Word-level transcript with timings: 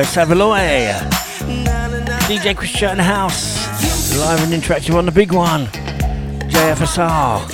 Savaloy. 0.03 0.87
DJ 2.27 2.55
Christian 2.55 2.99
House. 2.99 3.57
Live 4.17 4.41
and 4.43 4.53
interactive 4.53 4.95
on 4.95 5.05
the 5.05 5.11
big 5.11 5.31
one. 5.31 5.65
JFSR.co.uk. 6.49 7.47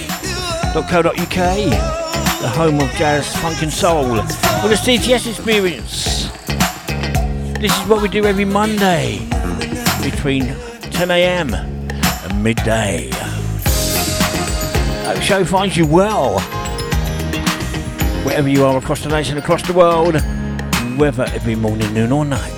The 2.41 2.49
home 2.49 2.79
of 2.79 2.89
jazz, 2.91 3.35
funk 3.37 3.61
and 3.61 3.71
soul. 3.71 4.13
With 4.13 4.27
the 4.27 4.75
CTS 4.75 5.27
experience. 5.27 6.29
This 7.59 7.71
is 7.79 7.87
what 7.87 8.01
we 8.01 8.07
do 8.09 8.25
every 8.25 8.45
Monday. 8.45 9.19
Between 10.01 10.43
10am 10.91 11.53
and 11.53 12.43
midday. 12.43 13.09
Hope 15.05 15.21
show 15.21 15.45
finds 15.45 15.77
you 15.77 15.85
well. 15.85 16.39
Wherever 18.25 18.49
you 18.49 18.65
are 18.65 18.77
across 18.77 19.01
the 19.03 19.09
nation, 19.09 19.37
across 19.37 19.61
the 19.67 19.73
world. 19.73 20.15
It 20.95 21.43
be 21.43 21.55
morning, 21.55 21.91
noon 21.93 22.11
or 22.11 22.23
night. 22.23 22.53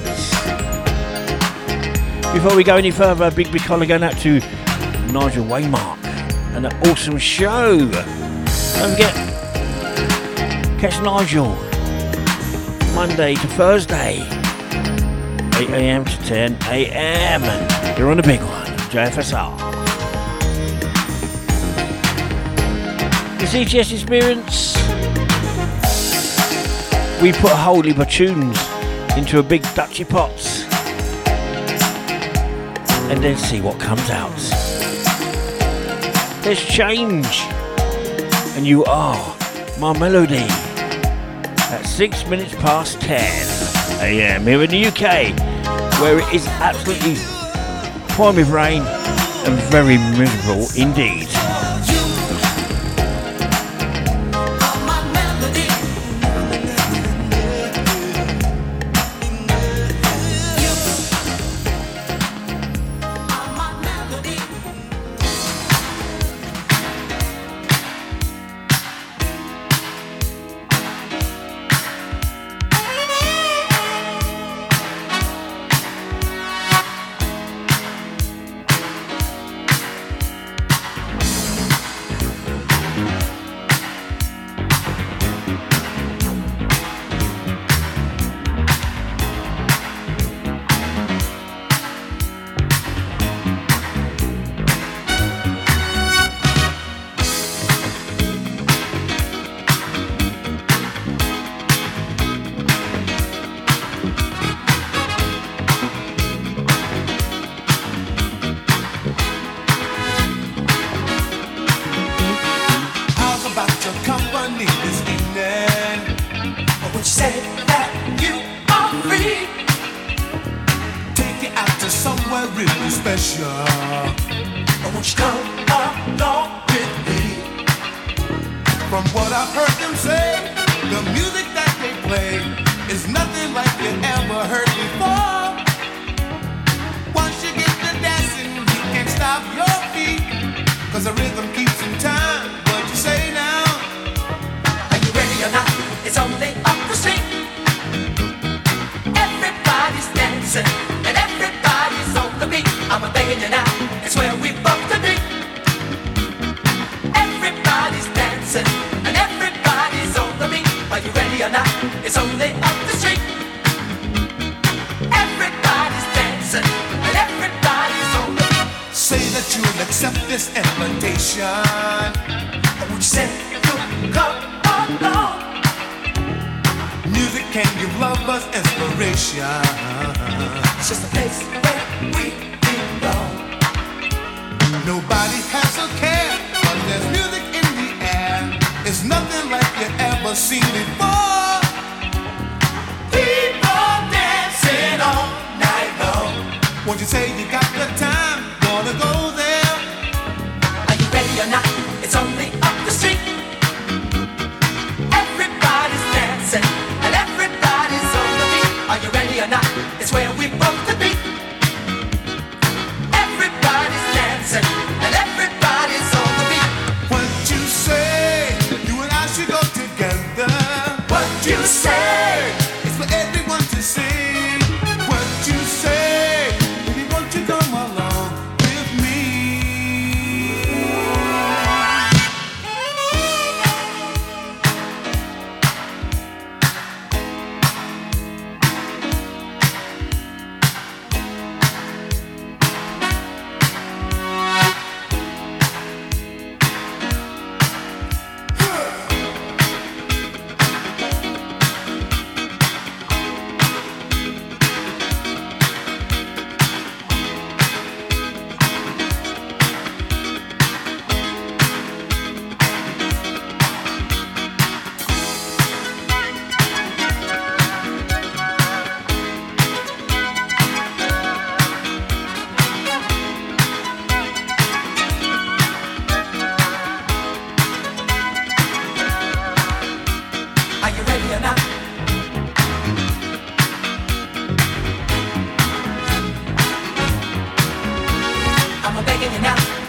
Before 2.34 2.54
we 2.54 2.66
go 2.66 2.76
any 2.76 2.92
further, 2.92 3.26
a 3.26 3.32
big, 3.32 3.50
big 3.50 3.62
collar 3.62 3.86
going 3.86 4.04
out 4.04 4.18
to 4.20 4.40
Nigel 5.12 5.46
Waymark 5.46 6.04
and 6.54 6.66
an 6.66 6.74
awesome 6.90 7.18
show. 7.18 7.78
Don't 7.80 8.92
forget, 8.92 9.16
catch 10.80 11.02
Nigel 11.02 11.56
Monday 12.94 13.36
to 13.36 13.48
Thursday, 13.48 14.18
8 15.58 15.70
a.m. 15.70 16.04
to 16.04 16.18
10 16.26 16.58
a.m. 16.64 17.98
You're 17.98 18.12
on 18.12 18.18
the 18.18 18.24
big 18.24 18.42
one, 18.42 18.66
JFSR. 18.92 19.58
The 23.40 23.46
CTS 23.46 23.94
experience. 23.94 24.75
We 27.22 27.32
put 27.32 27.52
a 27.52 27.56
whole 27.56 27.82
heap 27.82 27.98
of 27.98 28.10
tunes 28.10 28.60
into 29.18 29.40
a 29.40 29.44
big 29.44 29.64
Dutchy 29.74 30.04
pots 30.04 30.64
and 33.10 33.24
then 33.24 33.38
see 33.38 33.62
what 33.62 33.80
comes 33.80 34.10
out. 34.10 34.36
There's 36.44 36.64
change, 36.66 37.42
and 38.56 38.66
you 38.68 38.84
are 38.86 39.36
my 39.80 39.98
melody. 39.98 40.46
At 41.72 41.84
six 41.86 42.28
minutes 42.28 42.54
past 42.56 43.00
10 43.02 43.20
a.m. 44.02 44.46
here 44.46 44.62
in 44.62 44.70
the 44.70 44.86
UK, 44.86 45.40
where 46.00 46.20
it 46.20 46.34
is 46.34 46.46
absolutely 46.48 47.16
pouring 48.10 48.50
rain 48.52 48.84
and 48.84 49.60
very 49.72 49.98
miserable 50.18 50.68
indeed. 50.76 51.25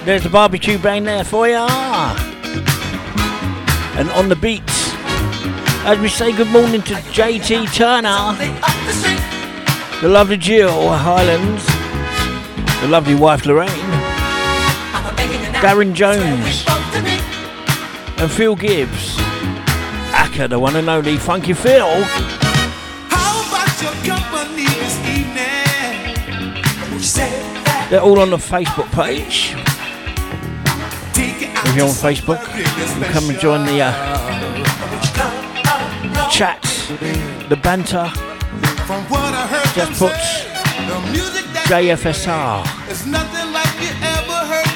There's 0.07 0.23
the 0.23 0.31
barbecue 0.31 0.79
bang 0.79 1.03
there 1.03 1.25
for 1.25 1.49
ya. 1.49 1.67
And 3.99 4.09
on 4.11 4.29
the 4.29 4.37
beats, 4.37 4.93
as 5.85 5.99
we 5.99 6.09
say 6.09 6.31
good 6.31 6.47
morning 6.47 6.81
to 6.83 6.95
JT 6.95 7.75
Turner, 7.75 8.39
the 10.01 10.09
lovely 10.09 10.37
Jill 10.37 10.93
Highlands, 10.93 11.67
the 12.83 12.87
lovely 12.87 13.17
wife 13.17 13.47
Lorraine, 13.47 13.69
Darren 15.59 15.93
Jones, 15.93 16.65
and 18.21 18.31
Phil 18.31 18.55
Gibbs. 18.55 19.17
Acker, 20.15 20.47
the 20.47 20.61
one 20.61 20.77
and 20.77 20.89
only 20.89 21.17
Funky 21.17 21.53
Phil. 21.53 21.89
They're 27.91 28.01
all 28.01 28.21
on 28.21 28.31
the 28.31 28.37
Facebook 28.37 28.89
page 28.93 29.56
here 31.77 31.85
you're 31.85 31.93
on 31.93 31.95
Facebook, 31.95 32.43
come 33.13 33.29
and 33.29 33.39
join 33.39 33.67
the 33.67 33.83
uh, 33.83 33.93
chat, 36.31 36.63
the 37.51 37.57
banter. 37.63 38.11
Just 39.75 39.99
put 39.99 40.13
JFSR, 41.69 42.65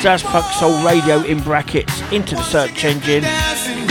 Jazz 0.03 0.21
Funk 0.21 0.45
Soul 0.53 0.85
Radio 0.85 1.23
in 1.23 1.41
brackets 1.41 2.03
into 2.13 2.35
the 2.35 2.43
search 2.43 2.85
engine, 2.85 3.25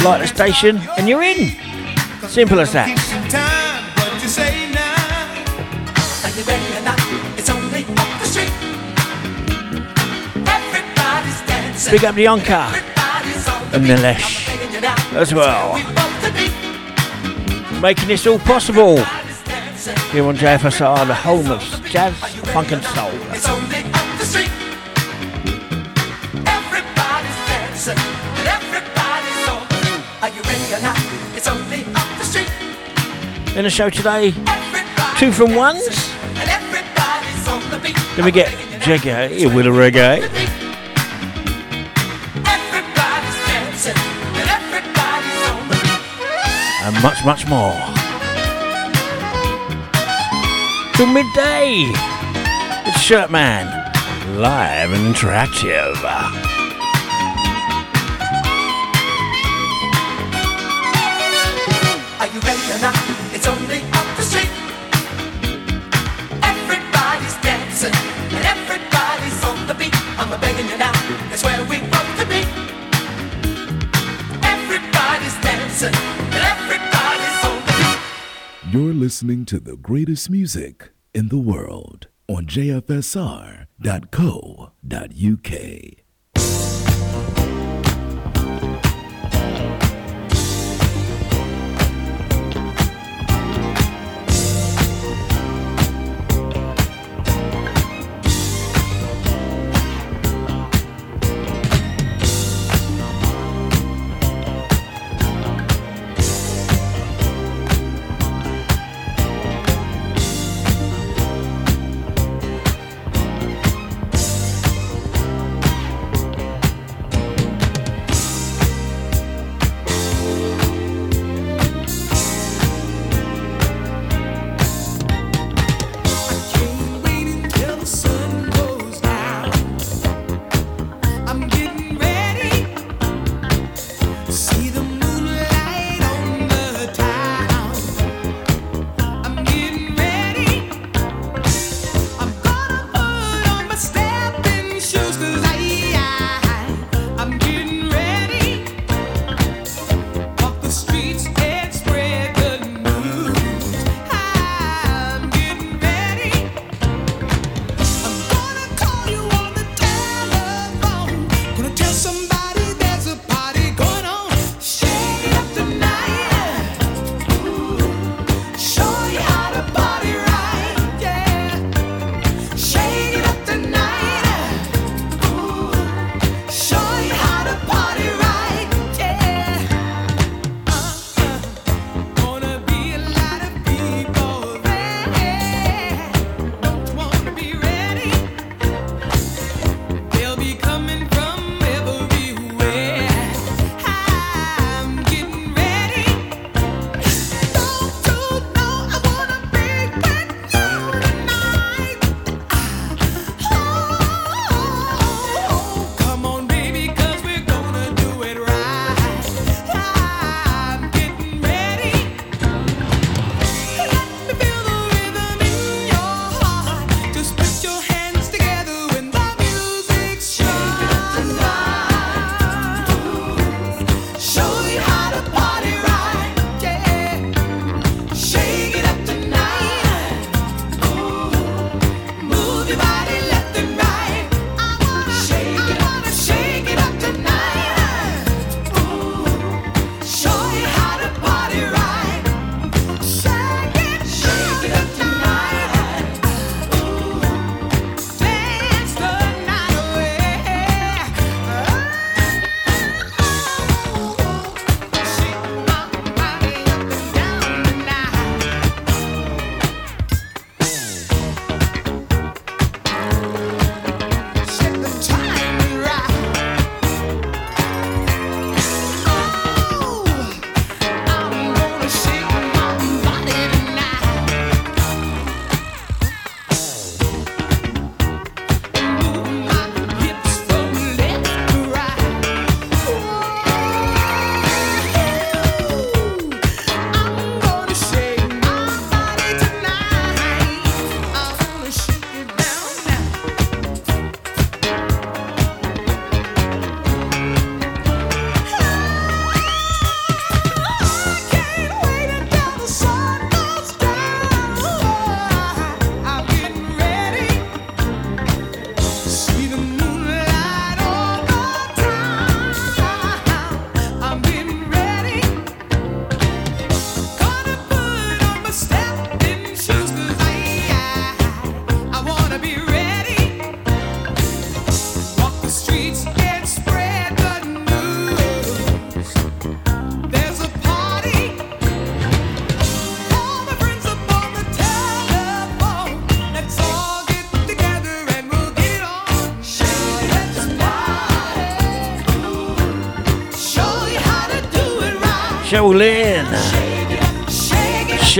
like 0.03 0.21
the 0.21 0.27
station, 0.27 0.77
and 0.97 1.09
you're 1.09 1.23
in. 1.23 1.55
Simple 2.27 2.59
as 2.59 2.73
that. 2.73 2.95
Big 11.89 12.05
up 12.05 12.13
the 12.13 12.25
Yonka. 12.25 12.88
Nilesh 13.71 14.49
as 15.13 15.33
well. 15.33 15.73
Making 17.81 18.07
this 18.07 18.27
all 18.27 18.39
possible 18.39 18.97
here 20.11 20.25
on 20.25 20.35
JFSR, 20.35 21.07
the 21.07 21.13
home 21.13 21.49
of 21.51 21.61
jazz, 21.85 22.13
funk, 22.51 22.71
and 22.71 22.83
soul. 22.83 23.11
In 33.55 33.63
the 33.63 33.69
show 33.69 33.89
today, 33.89 34.31
two 35.17 35.31
from 35.31 35.55
ones. 35.55 35.85
Then 38.15 38.25
we 38.25 38.31
get 38.31 38.49
Jagger 38.81 39.27
here 39.27 39.53
with 39.53 39.65
a 39.65 39.69
reggae. 39.69 40.48
much, 47.01 47.23
much 47.23 47.47
more. 47.47 47.73
Till 50.95 51.07
midday, 51.07 51.85
it's 52.85 52.97
Shirtman, 52.97 53.65
live 54.37 54.91
and 54.91 55.15
interactive. 55.15 56.48
listening 79.09 79.43
to 79.43 79.59
the 79.59 79.75
greatest 79.75 80.29
music 80.29 80.91
in 81.15 81.29
the 81.29 81.37
world 81.39 82.07
on 82.27 82.45
jfsr.co.uk. 82.45 83.69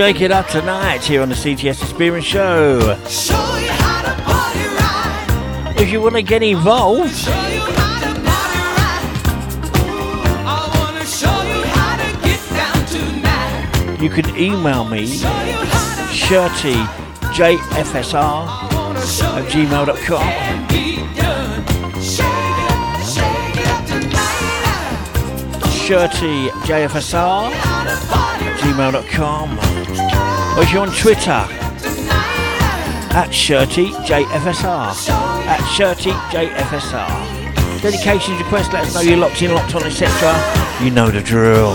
Shake 0.00 0.22
It 0.22 0.32
Up 0.32 0.46
tonight 0.48 1.04
here 1.04 1.20
on 1.20 1.28
the 1.28 1.34
CTS 1.34 1.82
Experience 1.82 2.24
Show. 2.24 2.80
Show 3.06 3.34
you. 3.58 3.68
If 5.78 5.92
you 5.92 6.00
want 6.00 6.14
to 6.14 6.22
get 6.22 6.42
involved, 6.42 7.14
you 14.00 14.08
can 14.08 14.34
email 14.38 14.86
me, 14.86 15.06
shirty 16.08 16.76
jfsr 17.36 18.48
at 19.36 19.44
gmail.com. 19.52 20.32
shirty 25.70 26.48
jfsr 26.64 27.50
gmail.com 28.60 29.69
or 30.56 30.62
if 30.62 30.72
you 30.72 30.80
on 30.80 30.90
Twitter? 30.92 31.46
At 33.12 33.30
ShirtyJFSR, 33.30 35.10
At 35.46 35.60
ShirtyJFSR. 35.76 37.40
Dedication 37.80 38.34
Dedications 38.34 38.38
request, 38.42 38.72
let 38.72 38.84
us 38.84 38.94
know 38.94 39.00
you're 39.00 39.16
locked 39.16 39.40
in, 39.42 39.54
locked 39.54 39.74
on, 39.74 39.84
etc. 39.84 40.34
You 40.84 40.90
know 40.90 41.10
the 41.10 41.20
drill. 41.20 41.74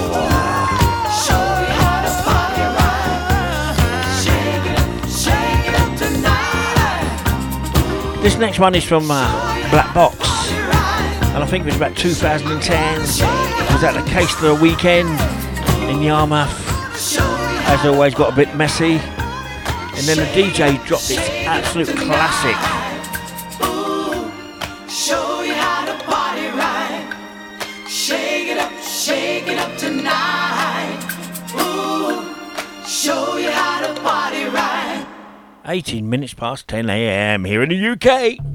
This 8.21 8.37
next 8.37 8.59
one 8.59 8.75
is 8.75 8.83
from 8.83 9.09
uh, 9.09 9.69
Black 9.69 9.93
Box, 9.93 10.17
and 10.51 11.43
I 11.43 11.45
think 11.47 11.63
it 11.63 11.67
was 11.67 11.75
about 11.75 11.95
2010. 11.95 13.01
It 13.01 13.73
was 13.73 13.83
at 13.83 13.93
the 13.93 14.09
Case 14.11 14.31
for 14.31 14.47
the 14.47 14.55
weekend 14.55 15.09
in 15.89 16.01
Yarmouth 16.01 16.64
as 17.67 17.85
always, 17.85 18.13
got 18.13 18.31
a 18.31 18.35
bit 18.35 18.55
messy. 18.55 18.93
And 19.97 20.05
then 20.05 20.17
the 20.17 20.25
DJ 20.25 20.83
dropped 20.85 21.09
its 21.09 21.29
absolute 21.45 21.87
classic. 21.97 22.55
Eighteen 35.67 36.09
minutes 36.09 36.33
past 36.33 36.67
ten 36.67 36.89
a.m. 36.89 37.43
here 37.45 37.63
in 37.63 37.69
the 37.69 37.89
UK. 37.89 38.54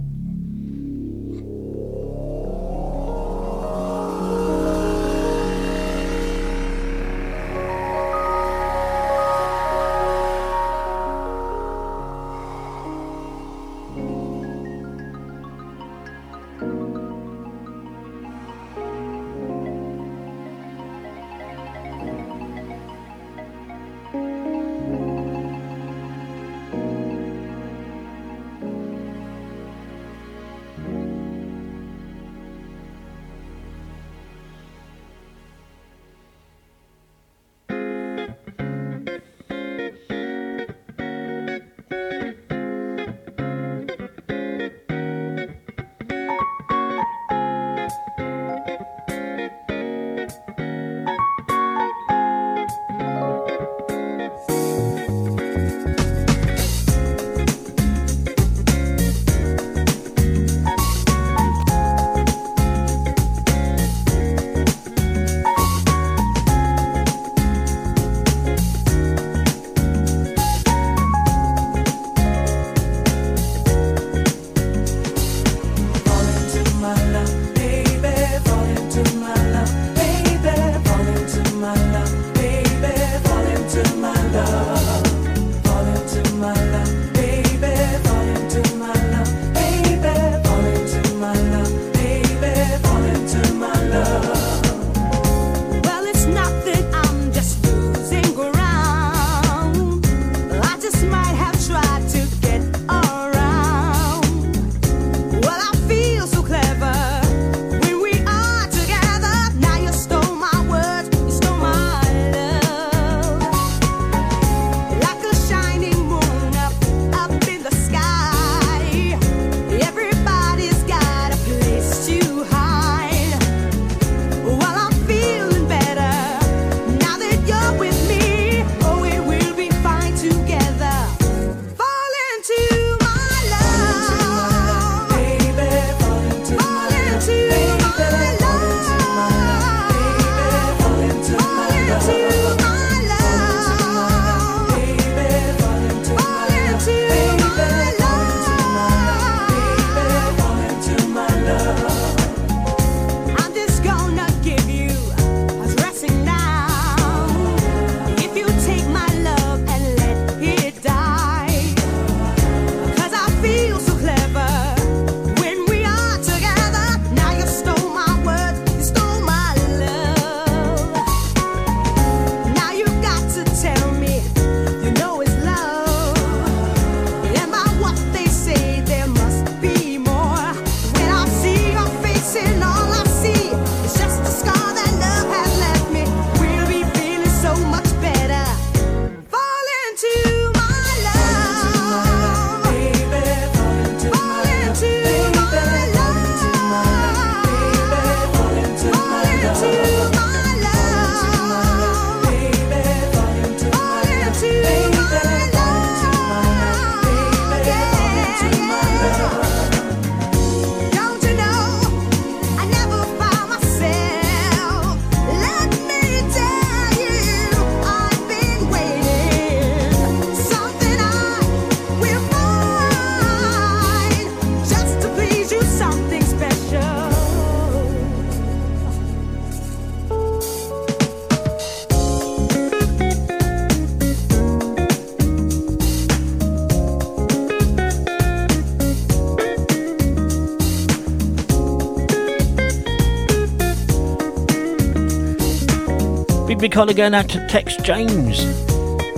big 246.60 246.75
holler 246.75 246.92
going 246.92 247.14
out 247.14 247.26
to 247.26 247.46
Tex 247.46 247.75
James, 247.76 248.44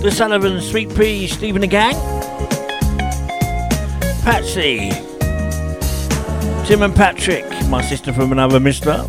The 0.01 0.09
Sullivan, 0.09 0.61
Sweet 0.61 0.95
Pea, 0.95 1.27
Stephen 1.27 1.59
the 1.59 1.67
Gang, 1.67 1.93
Patsy, 4.23 4.91
Tim 6.65 6.83
and 6.83 6.95
Patrick, 6.95 7.43
my 7.67 7.81
sister 7.81 8.13
from 8.13 8.31
another 8.31 8.61
mister, 8.61 9.05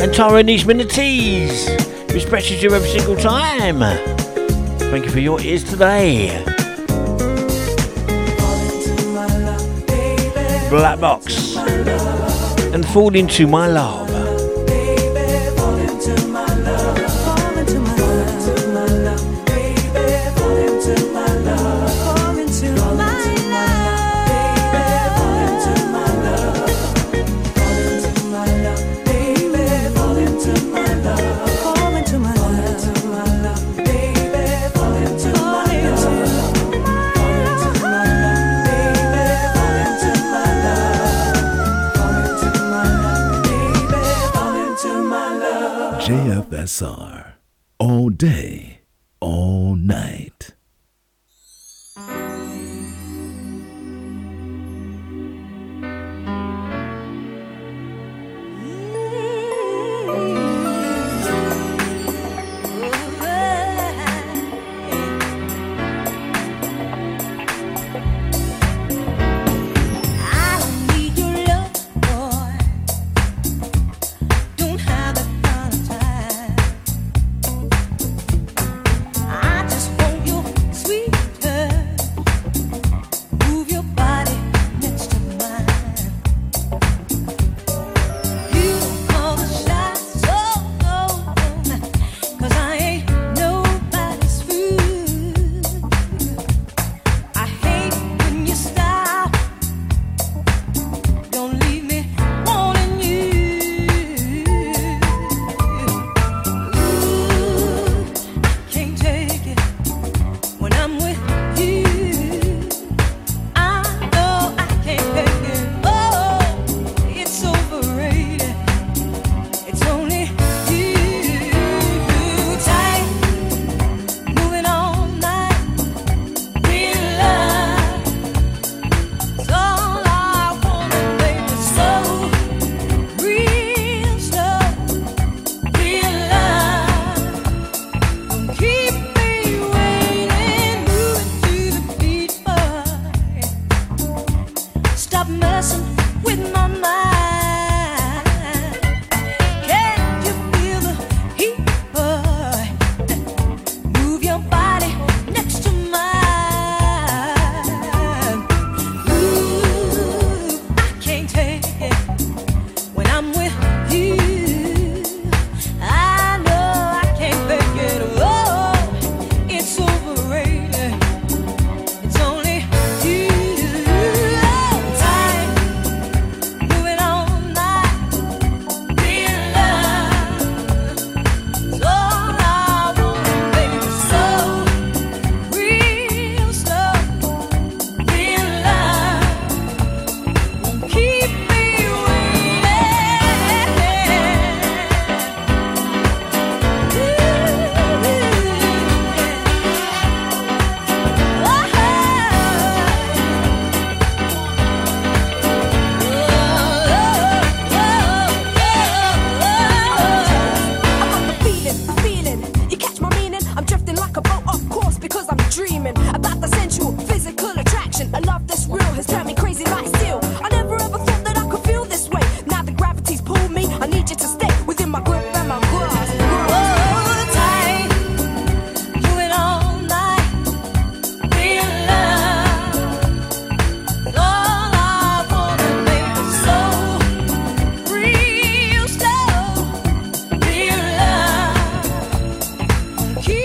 and 0.00 0.14
tara 0.14 0.42
nishman 0.42 0.78
the 0.78 0.86
tease 0.86 1.68
we 2.08 2.14
who 2.14 2.20
stretches 2.20 2.62
you 2.62 2.70
every 2.72 2.88
single 2.88 3.16
time. 3.16 3.80
Thank 4.90 5.04
you 5.04 5.10
for 5.10 5.20
your 5.20 5.38
ears 5.42 5.64
today. 5.64 6.42
Black 10.70 10.98
Box 10.98 11.56
and 12.72 12.86
Fall 12.86 13.14
Into 13.14 13.46
My 13.46 13.66
Love. 13.66 14.01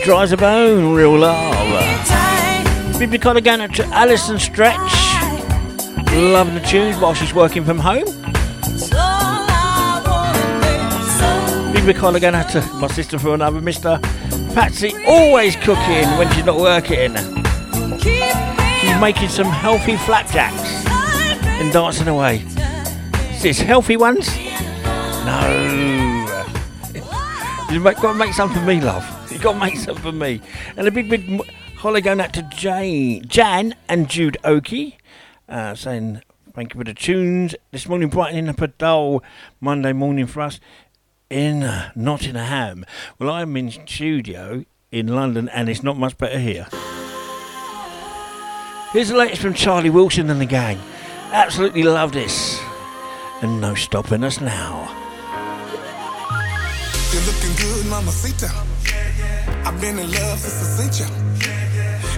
Drizabone, 0.08 0.96
Real 0.96 1.18
Love. 1.18 2.98
Bibi 2.98 3.18
Colligan 3.18 3.70
to 3.74 3.86
Alison 3.88 4.40
Stretch. 4.40 4.78
Loving 6.14 6.54
the 6.54 6.62
tunes 6.62 6.98
while 6.98 7.14
she's 7.14 7.34
working 7.34 7.66
from 7.66 7.78
home. 7.78 8.06
Bibi 11.74 11.94
Colligan 12.00 12.50
to 12.52 12.62
my 12.76 12.88
sister 12.88 13.20
from 13.20 13.34
another 13.34 13.60
mister. 13.60 14.00
Patsy 14.54 14.94
always 15.06 15.58
cooking 15.58 16.08
when 16.18 16.32
she's 16.32 16.46
not 16.46 16.56
working. 16.56 17.14
She's 18.00 19.02
making 19.02 19.28
some 19.28 19.48
healthy 19.48 19.98
flapjacks 19.98 20.86
and 21.60 21.74
dancing 21.74 22.08
away. 22.08 22.46
Is 23.34 23.42
this 23.42 23.60
healthy 23.60 23.98
ones? 23.98 24.34
No. 25.26 26.24
You've 27.70 27.84
got 27.84 28.02
to 28.02 28.14
make 28.14 28.34
some 28.34 28.54
for 28.54 28.62
me, 28.62 28.80
love 28.80 29.17
got 29.48 29.60
made 29.62 29.78
up 29.78 29.84
some 29.84 29.96
for 29.96 30.12
me. 30.12 30.42
And 30.76 30.88
a 30.88 30.92
big, 30.92 31.10
big 31.10 31.42
holly 31.78 32.02
going 32.02 32.20
out 32.20 32.34
to 32.34 32.42
Jane, 32.44 33.26
Jan 33.28 33.76
and 33.88 34.10
Jude 34.10 34.38
Oakey, 34.44 34.98
uh, 35.48 35.74
saying 35.74 36.22
thank 36.54 36.74
you 36.74 36.80
for 36.80 36.84
the 36.84 36.94
tunes. 36.94 37.56
This 37.72 37.88
morning, 37.88 38.10
brightening 38.10 38.50
up 38.50 38.62
a 38.62 38.68
dull 38.68 39.24
Monday 39.62 39.94
morning 39.94 40.28
for 40.28 40.42
us 40.42 40.60
in 41.30 41.64
uh, 41.64 41.92
Nottingham. 41.96 42.86
Well, 43.20 43.30
I'm 43.30 43.56
in 43.56 43.72
studio 43.72 44.66
in 44.92 45.08
London, 45.08 45.48
and 45.50 45.70
it's 45.70 45.84
not 45.84 45.98
much 45.98 46.18
better 46.18 46.40
here. 46.40 46.68
Here's 48.92 49.10
the 49.10 49.18
latest 49.18 49.42
from 49.42 49.54
Charlie 49.54 49.90
Wilson 49.90 50.30
and 50.30 50.42
the 50.42 50.46
gang. 50.46 50.80
Absolutely 51.32 51.84
love 51.84 52.12
this. 52.12 52.60
And 53.42 53.62
no 53.62 53.76
stopping 53.76 54.24
us 54.24 54.42
now. 54.42 54.94
You're 57.14 57.22
looking 57.22 57.56
good, 57.56 57.86
Mama 57.86 58.12
Sita. 58.12 58.52
I've 59.66 59.80
been 59.80 60.00
in 60.00 60.12
love 60.12 60.40
since 60.40 60.60
I 60.64 60.68
sent 60.78 61.00
you. 61.00 61.08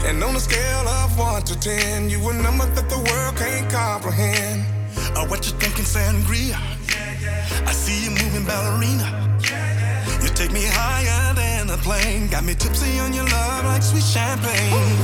And 0.08 0.24
on 0.24 0.36
a 0.36 0.40
scale 0.40 0.88
of 0.88 1.18
one 1.18 1.44
to 1.44 1.60
ten, 1.60 2.10
you 2.10 2.18
a 2.30 2.34
number 2.34 2.66
that 2.66 2.90
the 2.90 2.98
world 2.98 3.36
can't 3.38 3.70
comprehend. 3.72 4.66
Uh, 5.16 5.26
what 5.28 5.46
you 5.46 5.54
thinking, 5.58 5.86
sangria? 5.86 6.58
I 7.68 7.72
see 7.72 8.06
you 8.06 8.12
moving 8.12 8.46
ballerina. 8.46 9.08
You 10.22 10.30
take 10.30 10.52
me 10.52 10.64
higher 10.66 11.34
than 11.34 11.70
a 11.70 11.78
plane. 11.78 12.28
Got 12.28 12.44
me 12.44 12.56
tipsy 12.56 13.00
on 13.00 13.14
your 13.14 13.26
love 13.26 13.66
like 13.66 13.84
sweet 13.84 14.04
champagne. 14.04 14.98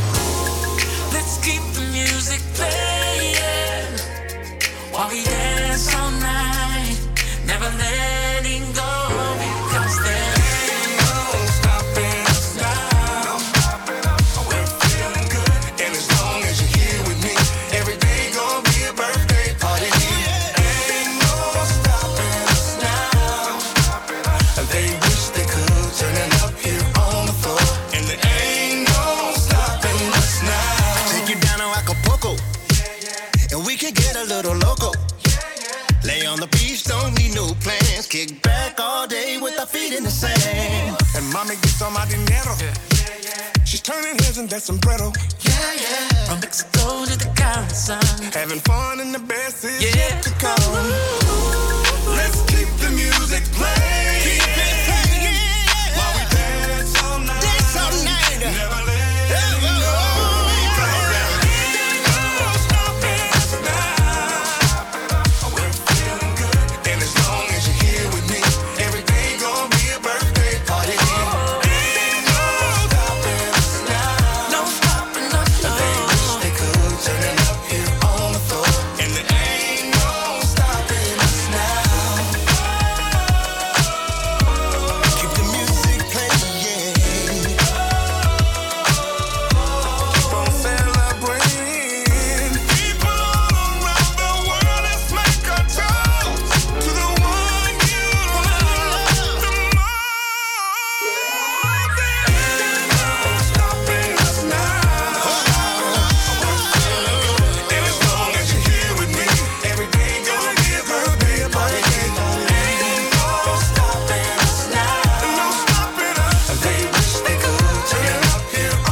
Let's 1.13 1.37
keep 1.43 1.61
the 1.73 1.85
music 1.91 2.41
playing 2.53 3.05
while 4.95 5.09
we 5.09 5.23
dance 5.23 5.93
all 5.93 6.11
night, 6.11 6.97
never 7.45 7.69
letting 7.77 8.71
go 8.71 9.64
don't 37.45 37.57
need 37.57 37.57
no 37.57 37.61
plans. 37.61 38.07
Kick 38.07 38.41
back 38.41 38.79
all 38.79 39.07
day 39.07 39.37
with 39.41 39.59
our 39.59 39.65
feet 39.65 39.93
in 39.93 40.03
the 40.03 40.11
sand. 40.11 40.97
And 41.15 41.33
mommy 41.33 41.55
gets 41.55 41.81
all 41.81 41.91
my 41.91 42.05
dinero. 42.05 42.55
She's 43.65 43.81
turning 43.81 44.17
heads 44.19 44.37
in 44.37 44.47
that 44.47 44.61
sombrero. 44.61 45.11
Yeah, 45.41 45.73
yeah. 45.73 46.25
From 46.27 46.39
Mexico 46.39 47.05
to 47.05 47.17
the 47.17 47.29
Caribbean. 47.35 48.31
Having 48.31 48.59
fun 48.61 48.99
in 48.99 49.11
the 49.11 49.19
best 49.19 49.63
is 49.63 49.81
Yeah. 49.83 49.95
yet 49.95 50.23
to 50.23 50.29
come. 50.39 50.89
Let's 52.15 52.41
keep 52.51 52.69
the 52.79 52.89
music 52.91 53.43
playing. 53.53 53.94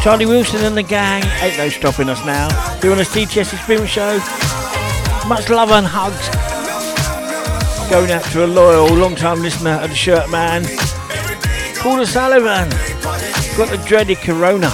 Charlie 0.04 0.26
Wilson 0.26 0.66
and 0.66 0.76
the 0.76 0.84
gang. 0.84 1.24
Ain't 1.42 1.58
no 1.58 1.70
stopping 1.70 2.10
us 2.10 2.26
now. 2.26 2.50
Doing 2.82 3.00
a 3.00 3.04
CTS 3.04 3.54
Experience 3.54 3.89
Show. 3.89 4.18
Much 5.30 5.50
love 5.50 5.72
and 5.72 5.88
hugs. 5.88 6.28
Going 7.89 8.12
out 8.12 8.22
to 8.34 8.44
a 8.44 8.46
loyal, 8.46 8.94
long 8.94 9.16
time 9.16 9.42
listener 9.42 9.80
of 9.82 9.92
the 9.92 9.96
Shirt 9.96 10.30
Man. 10.30 10.66
Paul 11.78 12.02
O'Sullivan. 12.02 12.70
Got 13.56 13.70
the 13.70 13.82
dreaded 13.88 14.18
corona. 14.18 14.70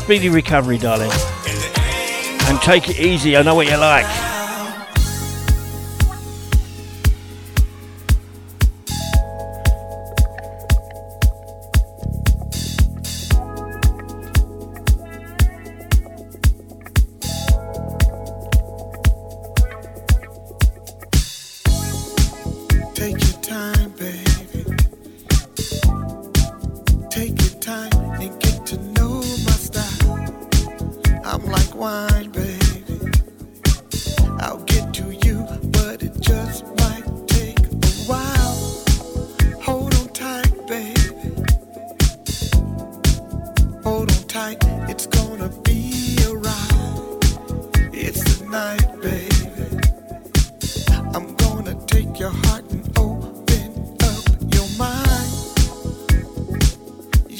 Speedy 0.00 0.28
recovery, 0.28 0.78
darling. 0.78 1.10
And 2.48 2.62
take 2.62 2.88
it 2.88 3.00
easy. 3.00 3.36
I 3.36 3.42
know 3.42 3.56
what 3.56 3.66
you 3.66 3.78
like. 3.78 4.23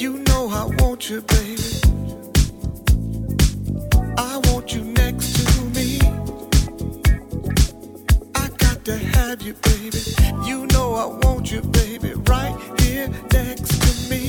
You, 0.05 0.19
know 0.19 0.47
I 0.49 0.65
want 0.81 1.09
your 1.09 1.21
baby. 1.21 1.63
I 4.17 4.39
want 4.45 4.73
you 4.73 4.83
next 4.83 5.33
to 5.35 5.61
me. 5.75 5.99
I 8.35 8.49
gotta 8.57 8.97
have 8.97 9.41
you, 9.41 9.53
baby. 9.63 9.99
You 10.45 10.67
know 10.67 10.93
I 10.93 11.05
want 11.25 11.51
you, 11.51 11.61
baby, 11.61 12.13
right 12.27 12.55
here 12.81 13.07
next 13.31 13.81
to 13.81 14.09
me. 14.09 14.24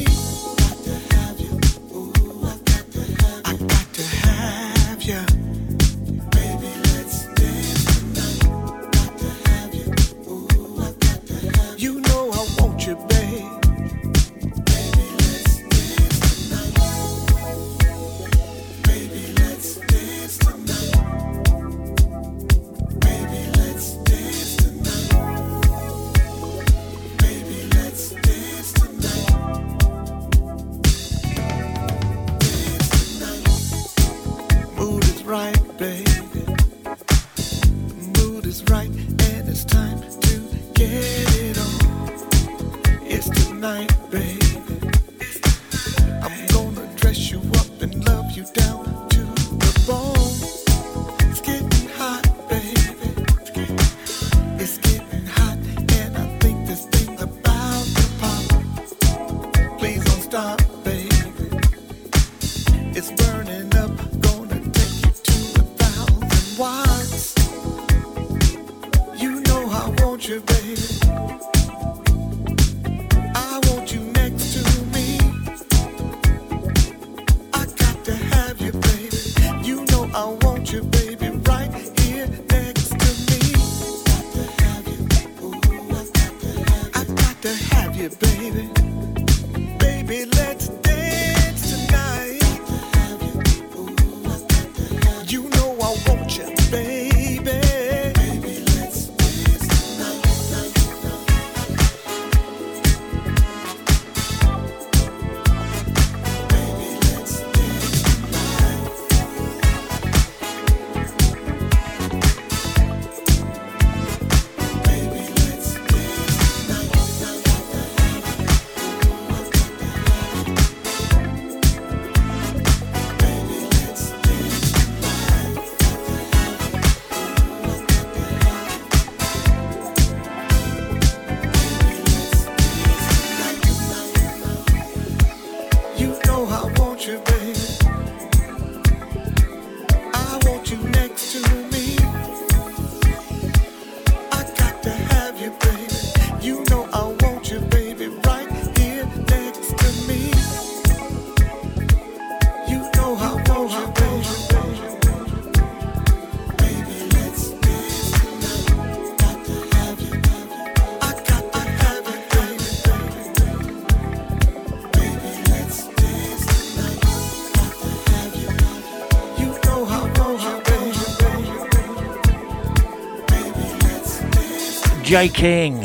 King. 175.16 175.81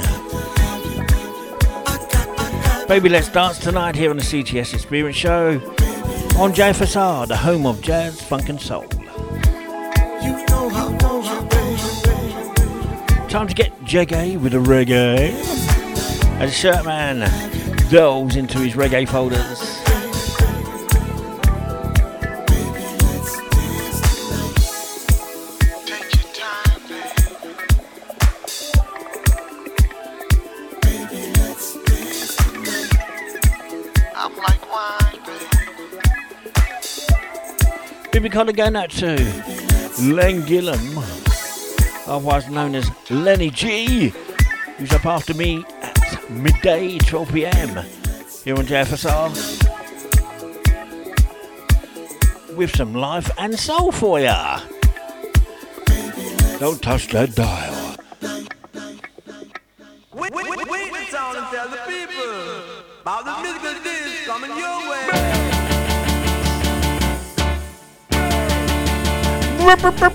Baby 2.89 3.07
Let's 3.07 3.29
Dance 3.29 3.59
tonight 3.59 3.95
here 3.95 4.09
on 4.09 4.17
the 4.17 4.23
CTS 4.23 4.73
Experience 4.73 5.15
Show 5.15 5.53
on 6.37 6.51
JFSR, 6.51 7.29
the 7.29 7.37
home 7.37 7.65
of 7.65 7.81
jazz, 7.81 8.21
funk, 8.21 8.49
and 8.49 8.59
soul. 8.59 8.85
Time 13.29 13.47
to 13.47 13.53
get 13.55 13.71
jiggy 13.85 14.35
with 14.35 14.51
the 14.51 14.59
reggae. 14.59 15.31
As 16.41 16.51
Shirtman 16.51 17.21
delves 17.89 18.35
into 18.35 18.57
his 18.57 18.73
reggae 18.73 19.07
folders. 19.07 19.80
We 38.21 38.29
call 38.29 38.47
of 38.47 38.55
going 38.55 38.75
out 38.75 38.91
to? 38.91 39.15
Len 39.99 40.43
Gillam, 40.43 40.95
otherwise 42.07 42.47
known 42.49 42.75
as 42.75 42.87
Lenny 43.09 43.49
G, 43.49 44.13
who's 44.77 44.93
up 44.93 45.07
after 45.07 45.33
me 45.33 45.65
at 45.81 46.29
midday, 46.29 46.99
12 46.99 47.31
pm, 47.33 47.69
here 48.43 48.55
on 48.55 48.67
JFSR. 48.67 49.31
With 52.55 52.75
some 52.75 52.93
life 52.93 53.31
and 53.39 53.57
soul 53.57 53.91
for 53.91 54.19
ya. 54.19 54.59
Don't 56.59 56.79
touch 56.79 57.07
that 57.07 57.33
dial. 57.33 57.70
Bye. 69.71 70.11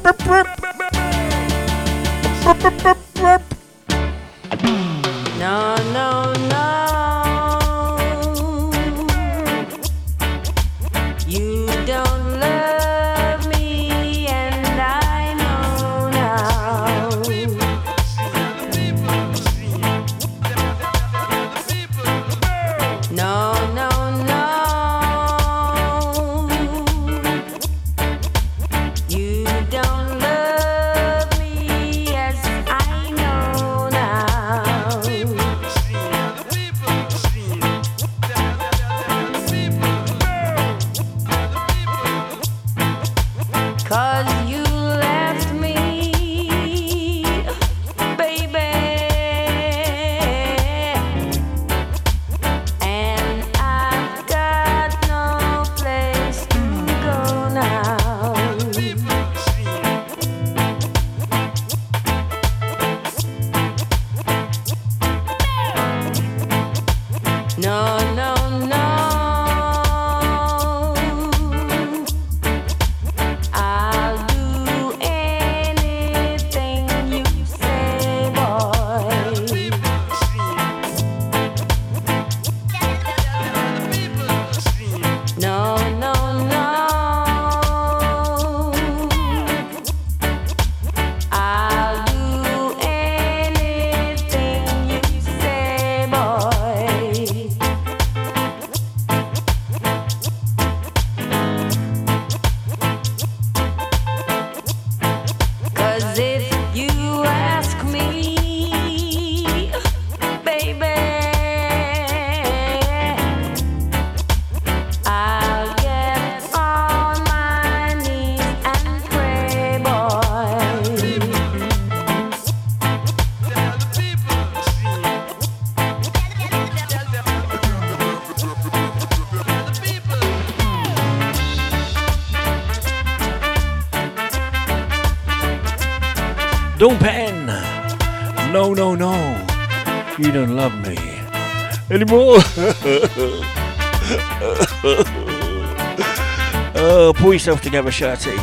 yourself 147.47 147.63
together, 147.63 147.93
Shirty. 147.93 148.37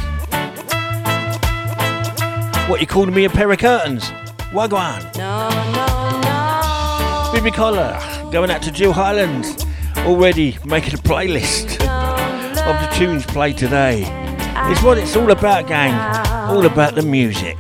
What, 2.69 2.79
you 2.79 2.87
calling 2.87 3.13
me 3.13 3.25
a 3.25 3.29
pair 3.29 3.51
of 3.51 3.57
curtains? 3.57 4.05
Wagwan. 4.53 5.01
No, 5.17 5.49
no, 5.73 6.21
no. 6.21 7.31
Bibi 7.33 7.51
Collar, 7.51 7.99
going 8.31 8.49
out 8.49 8.61
to 8.61 8.71
Jill 8.71 8.93
Highland. 8.93 9.65
Already 9.97 10.57
making 10.63 10.93
a 10.93 10.97
playlist 10.97 11.79
no, 11.81 12.63
of 12.63 12.79
the 12.79 12.89
tunes 12.95 13.25
played 13.25 13.57
today. 13.57 14.03
It's 14.71 14.81
what 14.81 14.97
it's 14.97 15.17
all 15.17 15.31
about, 15.31 15.67
gang. 15.67 15.93
All 16.49 16.65
about 16.65 16.95
the 16.95 17.01
music. 17.01 17.57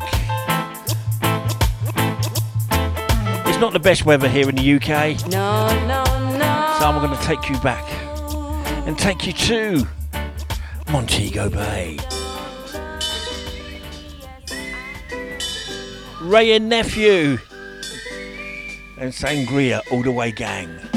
It's 3.49 3.59
not 3.59 3.73
the 3.73 3.81
best 3.81 4.05
weather 4.05 4.29
here 4.29 4.47
in 4.47 4.55
the 4.55 4.75
UK. 4.75 5.27
No, 5.27 5.67
no, 5.87 6.03
no. 6.37 6.75
So 6.79 6.85
I'm 6.85 7.05
going 7.05 7.17
to 7.17 7.23
take 7.25 7.49
you 7.49 7.57
back 7.59 7.83
and 8.87 8.97
take 8.97 9.27
you 9.27 9.33
to 9.33 9.85
Montego 10.91 11.49
Bay. 11.49 11.97
Wray 16.21 16.53
and 16.53 16.69
Nephew 16.69 17.37
and 18.97 19.11
Sangria 19.11 19.81
All 19.91 20.01
the 20.03 20.11
Way 20.11 20.31
Gang. 20.31 20.92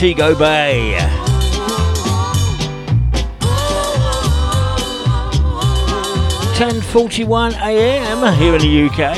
Montego 0.00 0.38
Bay. 0.38 0.96
Ten 6.54 6.80
forty-one 6.80 7.54
a.m. 7.54 8.32
here 8.34 8.54
in 8.54 8.60
the 8.60 8.86
UK. 8.86 9.16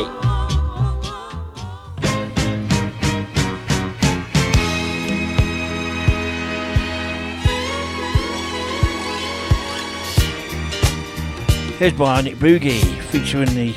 Here's 11.78 11.93
Bionic 11.93 12.37
Boogie 12.37 13.03
featuring 13.11 13.53
the 13.53 13.74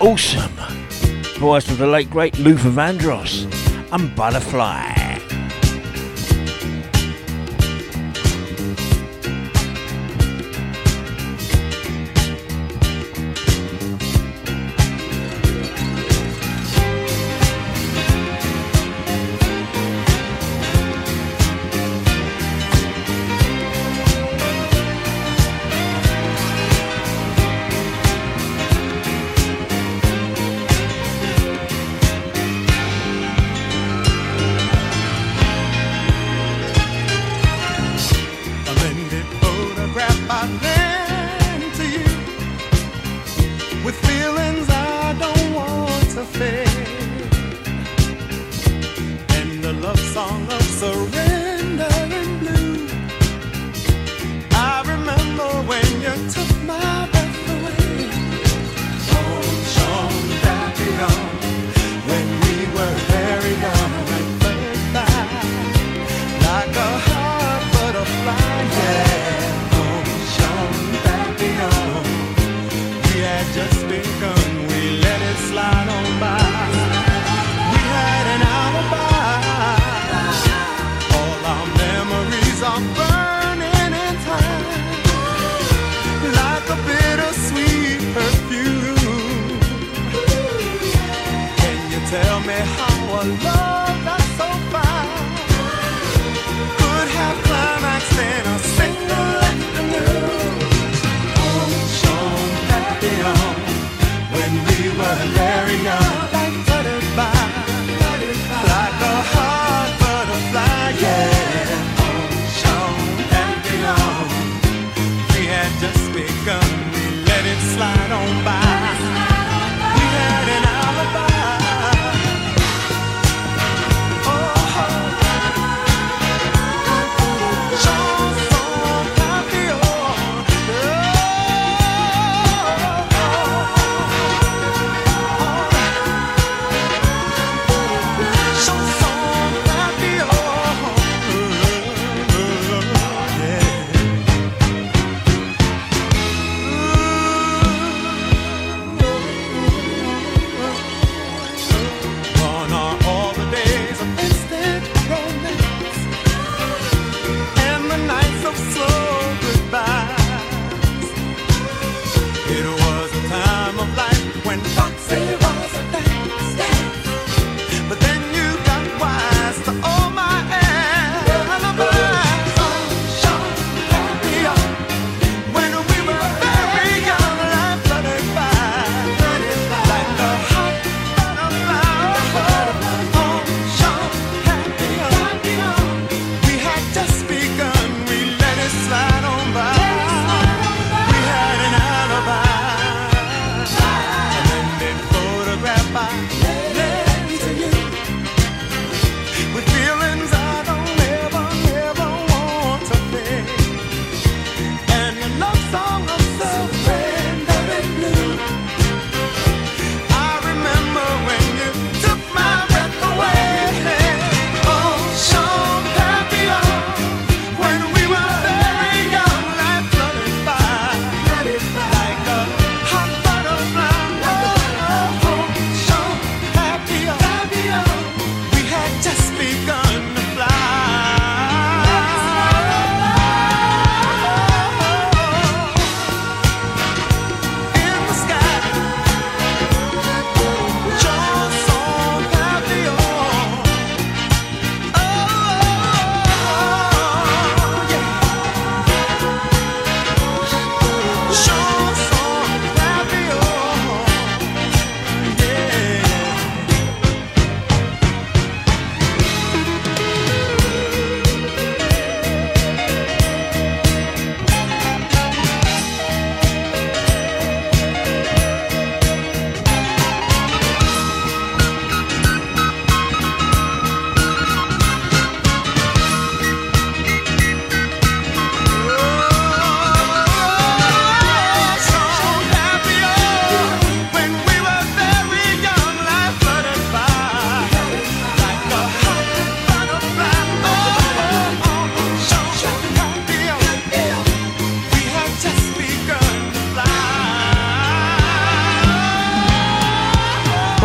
awesome 0.00 0.52
voice 1.40 1.68
of 1.68 1.78
the 1.78 1.86
late 1.88 2.08
great 2.08 2.38
Lou 2.38 2.54
Vandross 2.54 3.44
and 3.92 4.14
Butterfly. 4.14 4.97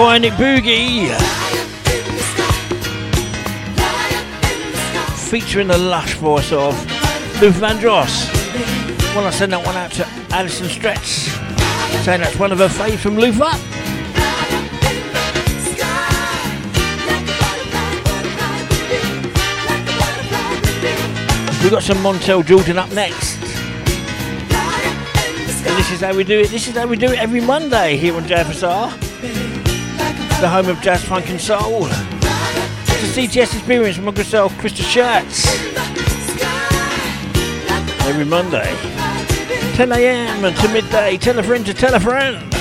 find 0.03 0.25
it, 0.25 0.33
Boogie. 0.33 1.07
Featuring 5.29 5.67
the 5.69 5.77
lush 5.77 6.15
voice 6.15 6.51
of 6.51 6.75
Lou 7.41 7.51
Vandross. 7.51 8.27
Well, 9.15 9.25
I 9.25 9.29
send 9.29 9.53
that 9.53 9.65
one 9.65 9.77
out 9.77 9.93
to 9.93 10.05
Alison 10.35 10.67
Stretz, 10.67 11.29
saying 12.03 12.19
that's 12.19 12.37
one 12.37 12.51
of 12.51 12.57
her 12.57 12.67
faves 12.67 12.97
from 12.99 13.15
Luther. 13.15 13.45
We've 21.63 21.71
got 21.71 21.83
some 21.83 21.99
Montel 21.99 22.45
Jordan 22.45 22.77
up 22.77 22.91
next. 22.91 23.37
And 25.65 25.77
this 25.77 25.91
is 25.91 26.01
how 26.01 26.13
we 26.13 26.25
do 26.25 26.41
it. 26.41 26.49
This 26.49 26.67
is 26.67 26.75
how 26.75 26.87
we 26.87 26.97
do 26.97 27.05
it 27.05 27.19
every 27.19 27.39
Monday 27.39 27.95
here 27.95 28.13
on 28.17 28.23
JFSR 28.23 29.02
the 30.43 30.49
home 30.49 30.67
of 30.67 30.81
jazz, 30.81 31.01
funk, 31.01 31.29
and 31.29 31.39
soul. 31.39 31.83
The 31.85 33.07
CTS 33.15 33.55
experience 33.55 33.97
with 33.97 34.17
myself, 34.17 34.51
Krista 34.55 34.83
Schertz. 34.83 35.45
Every 38.05 38.25
Monday, 38.25 38.75
10 39.77 39.93
a.m. 39.93 40.53
to 40.53 40.67
midday. 40.67 41.15
Tell 41.15 41.39
a 41.39 41.43
friend 41.43 41.65
to 41.65 41.73
tell 41.73 41.93
a 41.93 41.99
friend. 42.01 42.52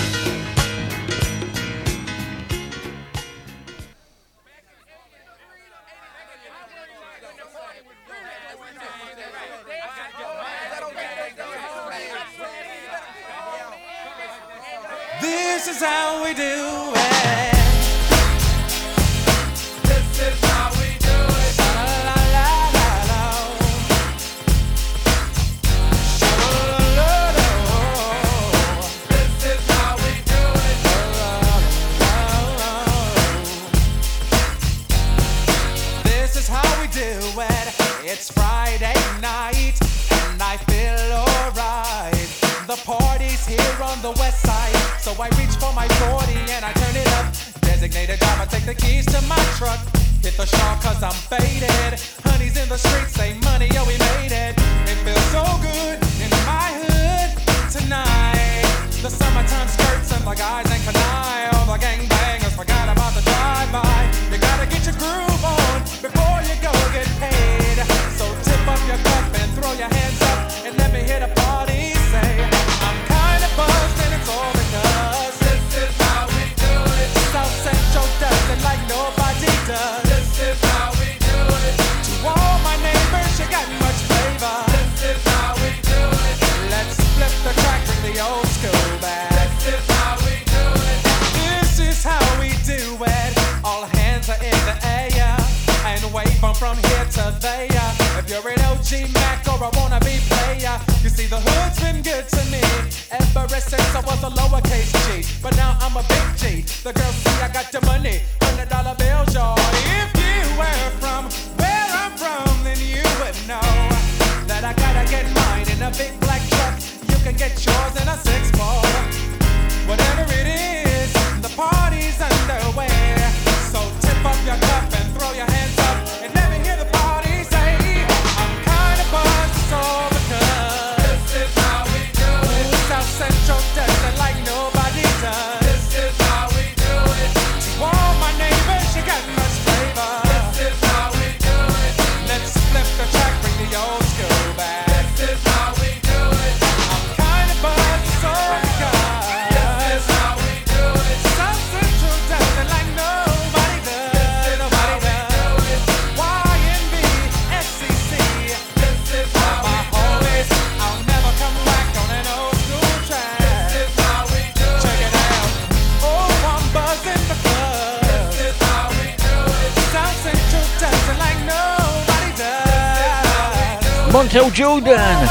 Montel 174.13 174.53
Jordan. 174.53 175.27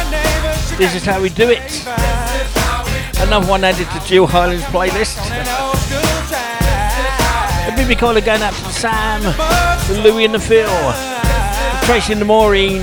This 0.80 0.96
is 0.96 1.06
how 1.06 1.22
we 1.22 1.30
do 1.30 1.52
it. 1.52 1.86
Another 3.22 3.46
one 3.46 3.64
added 3.64 3.88
to 3.92 4.08
Jill 4.08 4.26
Highland's 4.26 4.64
playlist. 4.66 5.20
A 7.68 7.76
Bibi 7.76 7.94
Collar 7.96 8.22
going 8.22 8.42
out 8.42 8.54
to 8.54 8.74
Sam, 8.74 9.22
the 9.22 10.02
Louie 10.02 10.26
and 10.26 10.34
the 10.34 10.40
Phil, 10.40 10.68
Tracy 11.86 12.14
and 12.14 12.22
the 12.22 12.26
Maureen. 12.26 12.82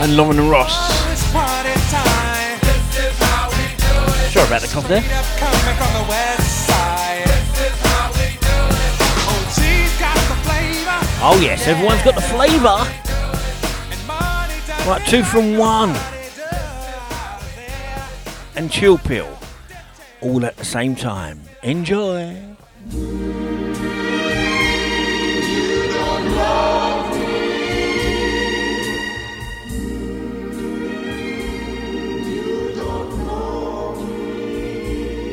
And 0.00 0.16
Lauren 0.16 0.38
and 0.38 0.48
Ross. 0.48 0.74
Sure 4.30 4.46
about 4.46 4.62
the 4.62 4.68
cough 4.72 4.86
there. 4.86 5.02
Oh 11.26 11.40
yes, 11.40 11.66
everyone's 11.66 12.02
got 12.02 12.16
the 12.16 12.20
flavour. 12.20 12.84
Right, 14.86 15.02
two 15.08 15.24
from 15.24 15.56
one. 15.56 15.96
And 18.54 18.70
chill 18.70 18.98
pill. 18.98 19.38
All 20.20 20.44
at 20.44 20.58
the 20.58 20.66
same 20.66 20.94
time. 20.94 21.40
Enjoy. 21.62 22.34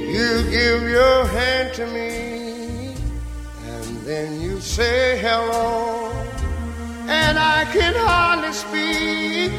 You 0.08 0.44
give 0.50 0.84
your 0.90 1.26
hand. 1.28 1.51
say 4.72 5.20
hello, 5.20 6.10
and 7.20 7.38
I 7.38 7.66
can 7.74 7.94
hardly 7.94 8.54
speak. 8.54 9.52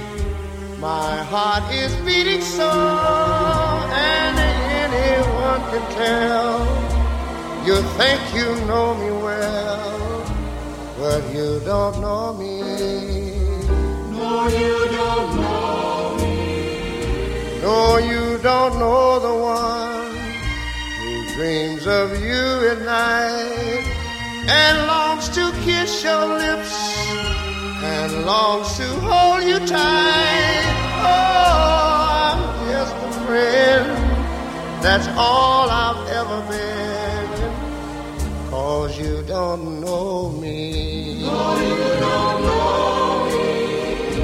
My 0.80 1.16
heart 1.32 1.70
is 1.70 1.94
beating 1.96 2.40
so, 2.40 2.70
and 3.92 4.34
anyone 4.84 5.60
can 5.70 5.84
tell. 6.00 6.64
You 7.66 7.76
think 7.98 8.20
you 8.34 8.48
know 8.64 8.94
me 8.94 9.10
well, 9.28 10.24
but 10.98 11.22
you 11.34 11.60
don't 11.66 12.00
know 12.00 12.32
me. 12.32 12.62
No, 14.16 14.48
you 14.48 14.76
don't 14.96 15.30
know 15.42 16.16
me. 16.22 17.60
No, 17.60 17.98
you 17.98 18.38
don't 18.38 18.78
know 18.78 19.20
the 19.28 19.34
one 19.60 20.14
who 20.96 21.34
dreams 21.34 21.86
of 21.86 22.18
you 22.18 22.44
at 22.72 22.80
night 22.80 23.91
and 24.49 24.86
longs 24.86 25.28
to 25.30 25.53
kiss 25.62 26.03
your 26.03 26.26
lips 26.26 26.74
and 27.82 28.24
longs 28.24 28.76
to 28.76 28.88
hold 29.01 29.45
you 29.45 29.59
tight. 29.66 30.64
Oh, 31.05 32.32
I'm 32.32 32.40
just 32.70 32.95
a 32.95 33.11
friend. 33.26 33.86
That's 34.82 35.07
all 35.16 35.68
I've 35.70 36.09
ever 36.09 36.40
been. 36.51 37.03
Cause 38.51 38.99
you 38.99 39.22
don't 39.22 39.80
know 39.80 40.30
me. 40.30 41.22
No, 41.22 41.59
you 41.61 41.76
don't 42.01 42.43
know 42.43 43.24
me. 43.30 44.14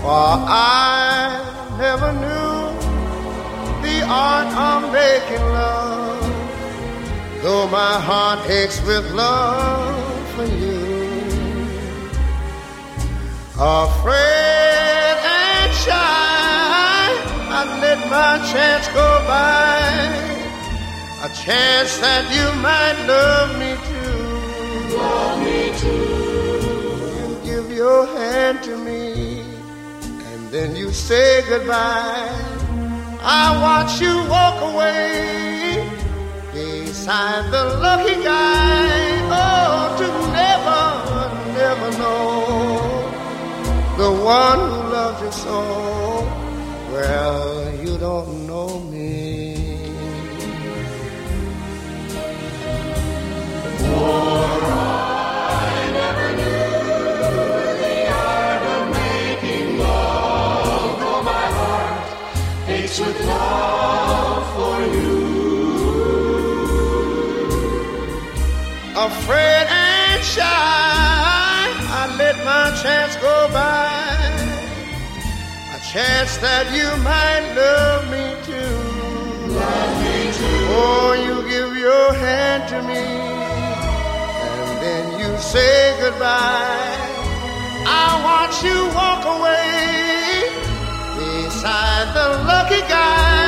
For 0.00 0.28
I 0.48 1.76
never 1.78 2.12
knew 2.12 2.72
the 3.82 4.02
art 4.08 4.48
of 4.66 4.92
making 4.92 5.46
love. 5.52 5.97
Though 7.42 7.68
my 7.68 8.00
heart 8.00 8.50
aches 8.50 8.80
with 8.82 9.12
love 9.12 10.28
for 10.34 10.44
you. 10.44 10.88
Afraid 13.56 15.16
and 15.22 15.72
shy, 15.72 15.94
I 17.58 17.78
let 17.80 18.00
my 18.10 18.38
chance 18.50 18.88
go 18.88 19.08
by. 19.28 19.78
A 21.22 21.28
chance 21.44 21.98
that 21.98 22.24
you 22.34 22.46
might 22.60 22.98
love 23.06 23.50
me 23.62 23.72
too. 23.86 24.96
Love 24.98 25.38
me 25.40 25.78
too. 25.78 27.18
You 27.18 27.26
give 27.44 27.70
your 27.70 28.04
hand 28.18 28.64
to 28.64 28.76
me, 28.76 29.42
and 30.32 30.50
then 30.50 30.74
you 30.74 30.90
say 30.92 31.44
goodbye. 31.48 32.34
I 33.22 33.56
watch 33.62 34.00
you 34.00 34.14
walk 34.28 34.60
away 34.72 35.77
beside 36.88 37.44
the 37.50 37.64
lucky 37.84 38.16
guy. 38.22 38.96
Oh, 39.40 39.94
to 39.98 40.08
never, 40.40 40.84
never 41.60 41.88
know 42.00 42.30
the 44.02 44.10
one 44.24 44.60
who 44.70 44.80
loves 44.96 45.20
you 45.22 45.32
so. 45.44 45.60
Well, 46.92 47.74
you 47.84 47.98
don't 47.98 48.46
know 48.46 48.80
me. 48.80 48.98
Afraid 69.08 69.66
and 69.68 70.22
shy, 70.22 70.44
I 70.44 72.14
let 72.18 72.36
my 72.44 72.66
chance 72.82 73.16
go 73.16 73.36
by. 73.52 73.88
A 75.76 75.80
chance 75.92 76.36
that 76.38 76.66
you 76.76 76.88
might 77.10 77.44
love 77.62 78.02
me 78.14 78.26
too. 78.48 78.76
Love 79.54 79.94
me 80.04 80.18
too. 80.38 80.60
Oh, 80.76 81.12
you 81.24 81.34
give 81.48 81.76
your 81.76 82.12
hand 82.12 82.68
to 82.72 82.78
me, 82.82 83.04
and 84.44 84.70
then 84.84 85.04
you 85.20 85.30
say 85.38 85.96
goodbye. 86.02 86.96
I 87.86 88.08
watch 88.28 88.56
you 88.68 88.78
walk 88.98 89.24
away 89.36 90.52
beside 91.16 92.08
the 92.18 92.28
lucky 92.44 92.82
guy. 92.88 93.47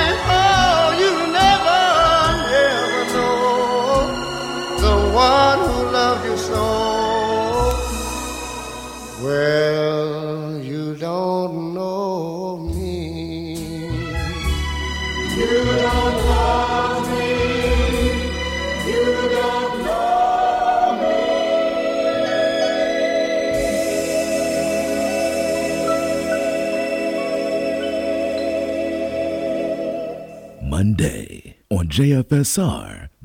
JFSR.co.uk. 32.00 33.20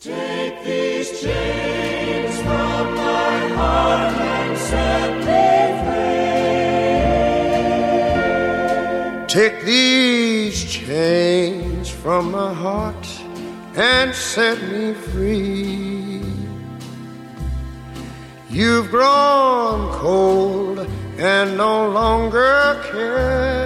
Take 0.00 0.64
these 0.64 1.20
chains 1.20 2.40
from 2.40 2.94
my 2.94 3.48
heart 3.58 4.14
and 4.16 4.56
set 4.56 5.18
me 5.28 5.52
free. 9.18 9.26
Take 9.26 9.64
these 9.66 10.64
chains 10.64 11.90
from 11.90 12.30
my 12.30 12.54
heart 12.54 13.06
and 13.76 14.14
set 14.14 14.62
me 14.62 14.94
free. 14.94 16.22
You've 18.48 18.90
grown 18.90 19.92
cold 19.92 20.88
and 21.18 21.58
no 21.58 21.90
longer 21.90 22.80
care 22.90 23.59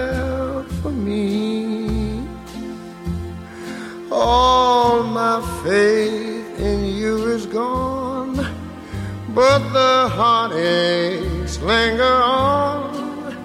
All 4.17 5.03
my 5.03 5.41
faith 5.61 6.57
in 6.57 6.85
you 6.85 7.17
is 7.33 7.45
gone, 7.45 8.37
but 9.35 9.59
the 9.73 10.07
heartaches 10.07 11.61
linger 11.61 12.15
on. 12.23 13.35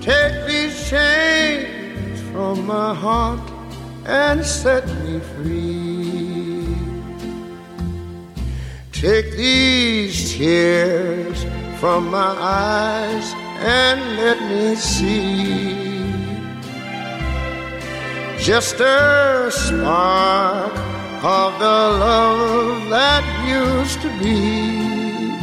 Take 0.00 0.44
these 0.48 0.90
chains 0.90 2.20
from 2.32 2.66
my 2.66 2.92
heart 2.92 3.48
and 4.04 4.44
set 4.44 4.88
me 5.04 5.20
free. 5.20 6.74
Take 8.90 9.30
these 9.36 10.32
tears 10.32 11.46
from 11.78 12.10
my 12.10 12.34
eyes 12.36 13.32
and 13.60 14.00
let 14.16 14.42
me 14.50 14.74
see 14.74 15.85
just 18.46 18.78
a 18.78 19.50
spark 19.50 20.72
of 21.24 21.58
the 21.58 21.78
love 22.04 22.88
that 22.90 23.24
used 23.44 24.00
to 24.00 24.08
be. 24.20 25.34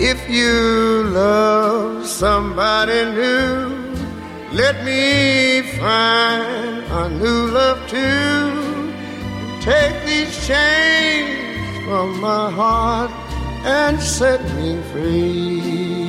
If 0.00 0.30
you 0.30 1.02
love 1.10 2.06
somebody 2.06 3.06
new, 3.10 3.92
let 4.52 4.84
me 4.84 5.62
find 5.80 6.84
a 6.92 7.08
new 7.08 7.46
love 7.58 7.80
too. 7.90 8.94
Take 9.62 10.06
these 10.06 10.46
chains 10.46 11.84
from 11.86 12.20
my 12.20 12.52
heart 12.52 13.10
and 13.64 14.00
set 14.00 14.40
me 14.54 14.80
free. 14.92 16.01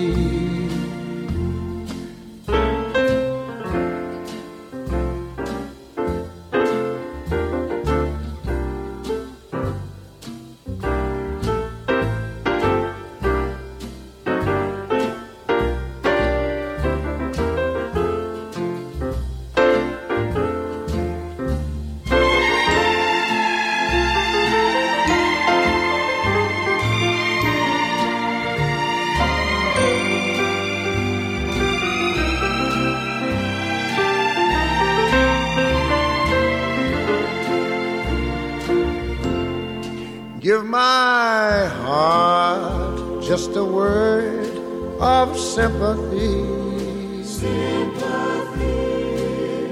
Just 43.24 43.56
a 43.56 43.64
word 43.64 44.52
of 45.00 45.38
sympathy. 45.38 46.44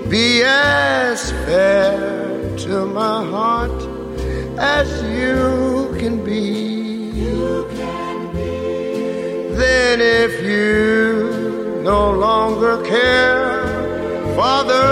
Be 0.10 0.43
as 0.43 1.32
fair 1.45 2.58
to 2.58 2.86
my 2.86 3.24
heart 3.26 3.82
as 4.58 4.89
you 5.04 5.95
can 5.99 6.24
be. 6.24 7.12
Then 9.62 10.02
if 10.02 10.43
you 10.43 11.82
no 11.84 12.12
longer 12.12 12.41
longer 12.62 12.84
care 12.84 13.62
for 14.36 14.64
the 14.72 14.86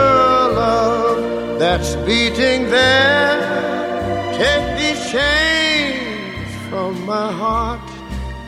love 0.61 1.59
that's 1.59 1.95
beating 2.07 2.69
there. 2.69 3.39
Take 4.33 4.67
these 4.79 5.11
chains 5.11 6.49
from 6.69 7.05
my 7.05 7.31
heart 7.31 7.88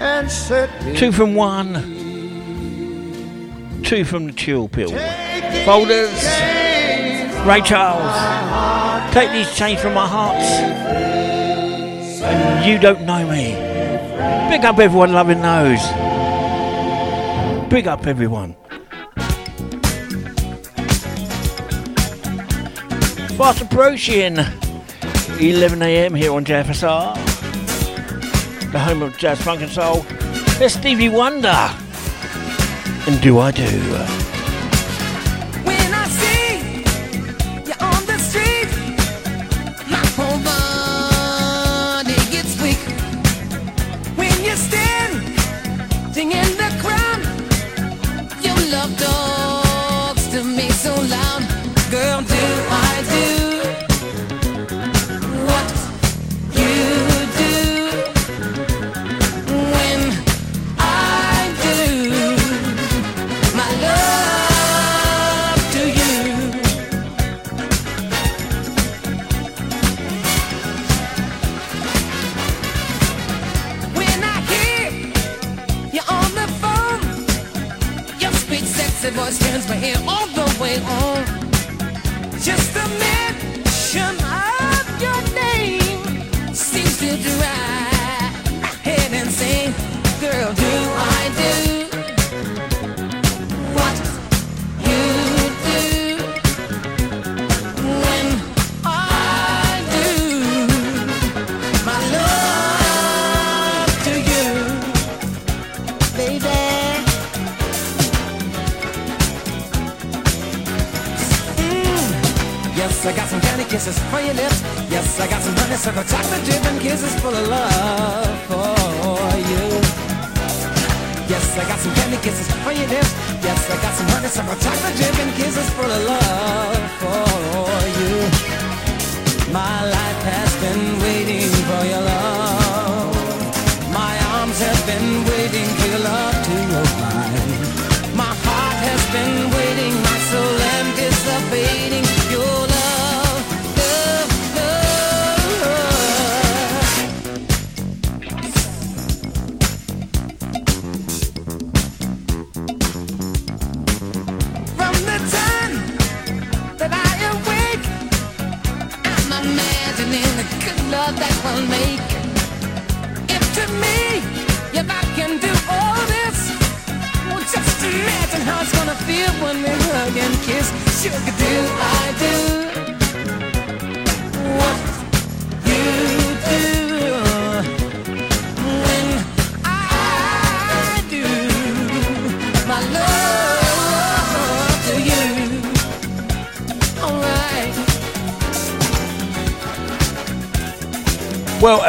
and 0.02 0.30
set 0.32 0.70
Two 0.98 1.12
from 1.12 1.36
one. 1.36 1.74
Two 3.84 4.04
from 4.04 4.26
the 4.26 4.34
chill 4.34 4.68
pill. 4.68 4.90
Folders. 5.64 6.24
Ray 7.46 7.62
Charles. 7.62 9.14
Take 9.14 9.32
these 9.32 9.54
chains 9.56 9.80
from 9.80 9.94
my 9.94 10.08
heart. 10.08 10.38
And 12.24 12.66
you 12.66 12.80
don't 12.80 13.06
know 13.06 13.28
me. 13.30 13.54
Big 14.50 14.66
up 14.66 14.80
everyone 14.80 15.14
loving 15.14 15.42
those. 15.42 15.82
Big 17.70 17.88
up 17.88 18.08
everyone. 18.08 18.56
Fast 23.38 23.62
approaching 23.62 24.38
11 25.40 25.82
a.m. 25.82 26.14
here 26.14 26.34
on 26.34 26.46
JFSR, 26.46 27.16
the 28.72 28.80
home 28.80 29.02
of 29.02 29.18
jazz, 29.18 29.42
funk, 29.42 29.62
and 29.62 29.72
soul. 29.72 30.06
There's 30.58 30.74
Stevie 30.74 31.10
Wonder. 31.10 31.70
And 33.08 33.22
do 33.22 33.40
I 33.40 33.52
do? 33.52 34.31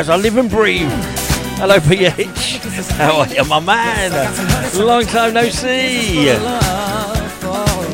As 0.03 0.11
I 0.11 0.17
live 0.17 0.37
and 0.37 0.51
breathe. 0.51 0.91
Hello, 1.63 1.79
PH. 1.79 2.59
How 2.99 3.21
are 3.21 3.29
you, 3.29 3.45
my 3.45 3.61
man? 3.61 4.11
Long 4.77 5.05
time 5.05 5.33
no 5.35 5.49
see. 5.49 6.25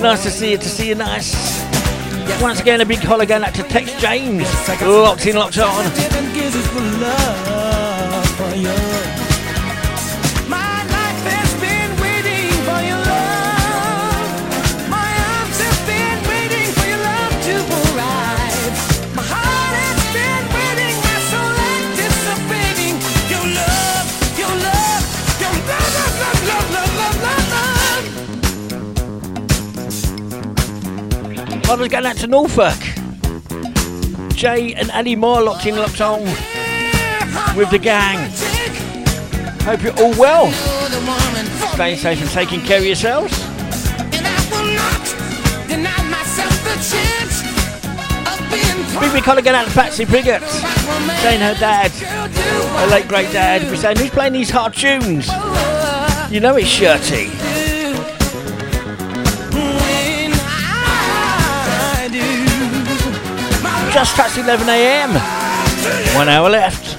Nice 0.01 0.23
to 0.23 0.31
see 0.31 0.53
you, 0.53 0.57
to 0.57 0.69
see 0.71 0.89
you 0.89 0.95
nice. 0.95 1.35
Once 2.41 2.61
again, 2.61 2.81
a 2.81 2.87
big 2.87 3.01
holler 3.01 3.27
going 3.27 3.45
out 3.45 3.55
to 3.57 3.63
Tex 3.63 3.93
James. 4.01 4.49
Locked 4.81 5.27
in, 5.27 5.37
locked 5.37 5.59
on. 5.59 5.85
Hollers 31.69 31.89
going 31.89 32.07
out 32.07 32.17
to 32.17 32.27
Norfolk. 32.27 32.79
Jay 34.35 34.73
and 34.73 34.91
Ali 34.93 35.15
Moore 35.15 35.43
locked 35.43 35.67
in, 35.67 35.77
locked 35.77 36.01
on 36.01 36.23
with 37.55 37.71
the 37.71 37.79
gang. 37.79 38.17
Hope 39.65 39.83
you're 39.83 39.93
all 39.99 40.19
well. 40.19 40.51
Staying 41.75 41.99
safe 41.99 42.23
and 42.23 42.31
taking 42.31 42.61
care 42.63 42.79
of 42.79 42.87
yourselves. 42.87 43.39
Big 48.99 49.13
big 49.13 49.23
holler 49.23 49.43
going 49.43 49.55
out 49.55 49.67
to 49.67 49.75
Patsy 49.75 50.07
Piggott. 50.07 50.43
Saying 51.21 51.43
her 51.43 51.55
dad, 51.61 51.91
her 51.91 52.87
late 52.87 53.09
great 53.09 53.31
dad, 53.31 53.71
was 53.71 53.81
saying, 53.83 53.99
who's 53.99 54.09
playing 54.09 54.33
these 54.33 54.49
hard 54.49 54.73
tunes? 54.73 55.27
You 56.33 56.41
know 56.41 56.57
it's 56.57 56.67
Shirty. 56.67 57.68
Just 63.93 64.15
past 64.17 64.37
11 64.37 64.69
a.m. 64.69 65.11
One 66.15 66.29
hour 66.29 66.51
left. 66.51 66.99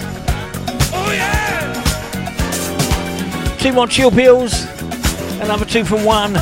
Two 3.60 3.74
more 3.74 3.88
chill 3.88 4.10
pills. 4.10 4.66
Another 5.40 5.66
two 5.66 5.86
for 5.86 5.98
one. 6.04 6.34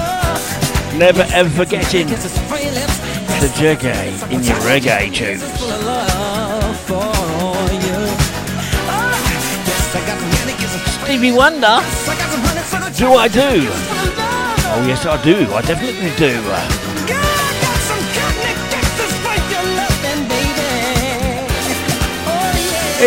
Never 0.97 1.25
ever 1.33 1.49
forgetting 1.49 2.07
the 2.07 3.47
reggae 3.59 4.31
in 4.31 4.43
your 4.43 4.57
reggae 4.65 5.13
tunes. 5.13 5.43
Stevie 11.03 11.31
Wonder. 11.31 11.79
Do 12.97 13.13
I 13.13 13.27
do? 13.27 13.69
Oh 14.69 14.85
yes, 14.87 15.05
I 15.05 15.21
do. 15.23 15.53
I 15.53 15.61
definitely 15.61 16.11
do. 16.17 16.86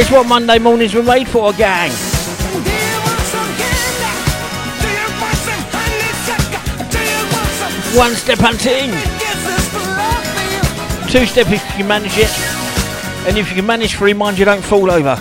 is 0.00 0.10
what 0.10 0.26
Monday 0.26 0.58
mornings 0.58 0.94
were 0.94 1.02
made 1.02 1.28
for, 1.28 1.52
gang. 1.52 1.90
One 7.94 8.14
step 8.14 8.38
hunting. 8.38 8.90
Two 11.10 11.26
step 11.26 11.48
if 11.48 11.52
you 11.52 11.58
can 11.76 11.88
manage 11.88 12.16
it. 12.16 12.30
And 13.28 13.36
if 13.36 13.50
you 13.50 13.56
can 13.56 13.66
manage 13.66 13.96
three, 13.96 14.14
mind 14.14 14.38
you 14.38 14.46
don't 14.46 14.62
fall 14.62 14.90
over. 14.90 15.16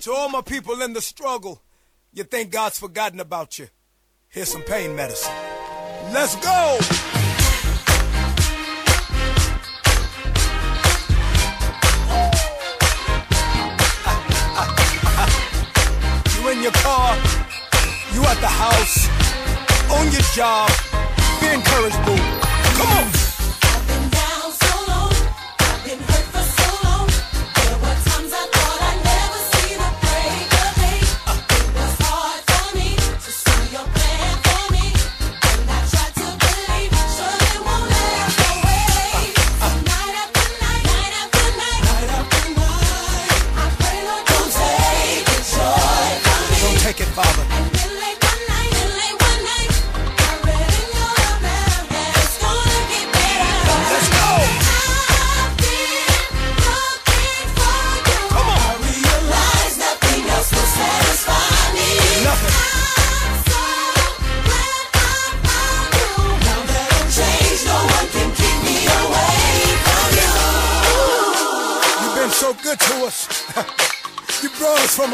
To 0.00 0.12
all 0.12 0.28
my 0.28 0.42
people 0.42 0.80
in 0.82 0.92
the 0.92 1.00
struggle, 1.00 1.62
you 2.12 2.22
think 2.22 2.52
God's 2.52 2.78
forgotten 2.78 3.18
about 3.18 3.58
you. 3.58 3.68
Here's 4.28 4.52
some 4.52 4.62
pain 4.62 4.94
medicine. 4.94 5.45
Let's 6.12 6.36
go! 6.36 6.78
you 16.34 16.48
in 16.50 16.62
your 16.62 16.72
car, 16.72 17.16
you 18.12 18.22
at 18.22 18.38
the 18.40 18.46
house, 18.46 19.08
on 19.90 20.10
your 20.12 20.22
job, 20.34 20.70
be 21.40 21.48
encouraged, 21.48 21.96
boo. 22.04 22.16
Come 22.76 22.88
on! 22.98 23.15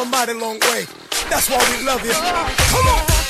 a 0.02 0.04
mighty 0.04 0.32
long 0.32 0.58
way. 0.60 0.84
That's 1.30 1.48
why 1.48 1.58
we 1.70 1.86
love 1.86 2.04
you. 2.04 2.12
Come 2.12 2.86
on. 2.86 3.21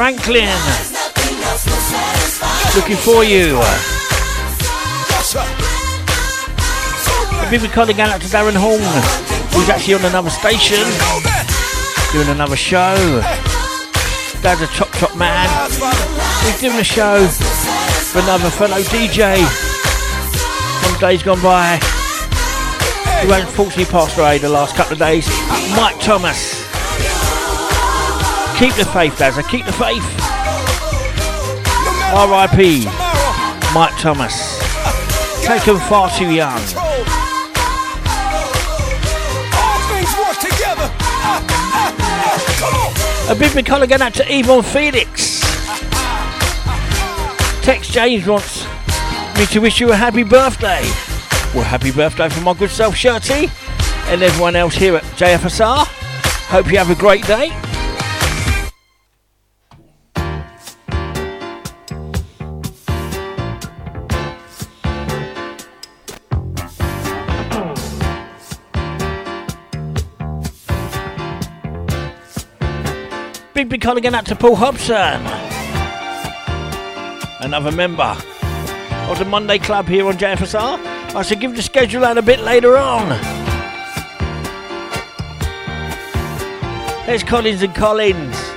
Franklin. 0.00 0.48
Looking 2.74 2.96
for 2.96 3.22
you. 3.22 3.60
We've 7.50 7.60
been 7.60 7.70
calling 7.70 8.00
out 8.00 8.18
to 8.22 8.26
Darren 8.28 8.56
Horn, 8.56 8.80
who's 9.52 9.68
actually 9.68 9.92
on 9.92 10.04
another 10.06 10.30
station, 10.30 10.86
doing 12.14 12.28
another 12.28 12.56
show. 12.56 12.96
Dad's 14.40 14.62
a 14.62 14.68
chop 14.68 14.90
chop 14.92 15.14
man. 15.18 15.46
He's 16.46 16.58
doing 16.62 16.78
a 16.78 16.82
show 16.82 17.26
for 17.28 18.20
another 18.20 18.48
fellow 18.48 18.80
DJ 18.80 19.36
from 20.80 20.98
days 20.98 21.22
gone 21.22 21.42
by, 21.42 21.76
who 23.20 23.34
unfortunately 23.34 23.84
passed 23.84 24.16
away 24.16 24.38
the 24.38 24.48
last 24.48 24.74
couple 24.76 24.94
of 24.94 24.98
days, 24.98 25.28
Mike 25.76 26.00
Thomas. 26.00 26.59
Keep 28.60 28.74
the 28.74 28.84
faith, 28.84 29.14
Bazza. 29.14 29.48
Keep 29.48 29.64
the 29.64 29.72
faith. 29.72 30.04
R.I.P. 32.12 32.84
Mike 33.72 33.96
Thomas. 33.98 34.58
Taken 35.46 35.78
far 35.88 36.10
too 36.10 36.30
young. 36.30 36.60
A 43.30 43.34
big 43.34 43.52
McCullough 43.52 43.88
going 43.88 44.02
out 44.02 44.12
to 44.12 44.24
Yvonne 44.28 44.62
Felix. 44.62 45.40
Tex 47.64 47.88
James 47.88 48.26
wants 48.26 48.66
me 49.38 49.46
to 49.46 49.60
wish 49.60 49.80
you 49.80 49.90
a 49.90 49.96
happy 49.96 50.22
birthday. 50.22 50.82
Well, 51.54 51.64
happy 51.64 51.92
birthday 51.92 52.28
from 52.28 52.44
my 52.44 52.52
good 52.52 52.68
self, 52.68 52.94
Shirty, 52.94 53.50
and 54.08 54.22
everyone 54.22 54.54
else 54.54 54.74
here 54.74 54.96
at 54.96 55.04
JFSR. 55.16 55.86
Hope 56.48 56.70
you 56.70 56.76
have 56.76 56.90
a 56.90 56.94
great 56.94 57.26
day. 57.26 57.58
big 73.70 73.82
Colligan 73.82 74.14
out 74.14 74.26
to 74.26 74.34
Paul 74.34 74.56
Hobson, 74.56 75.24
another 77.40 77.70
member 77.70 78.16
of 79.08 79.16
the 79.20 79.24
Monday 79.24 79.58
Club 79.58 79.86
here 79.86 80.08
on 80.08 80.14
JFSR. 80.14 80.84
I 81.14 81.22
shall 81.22 81.38
give 81.38 81.54
the 81.54 81.62
schedule 81.62 82.04
out 82.04 82.18
a 82.18 82.22
bit 82.22 82.40
later 82.40 82.76
on. 82.76 83.08
There's 87.06 87.22
Collins 87.22 87.62
and 87.62 87.72
Collins. 87.72 88.49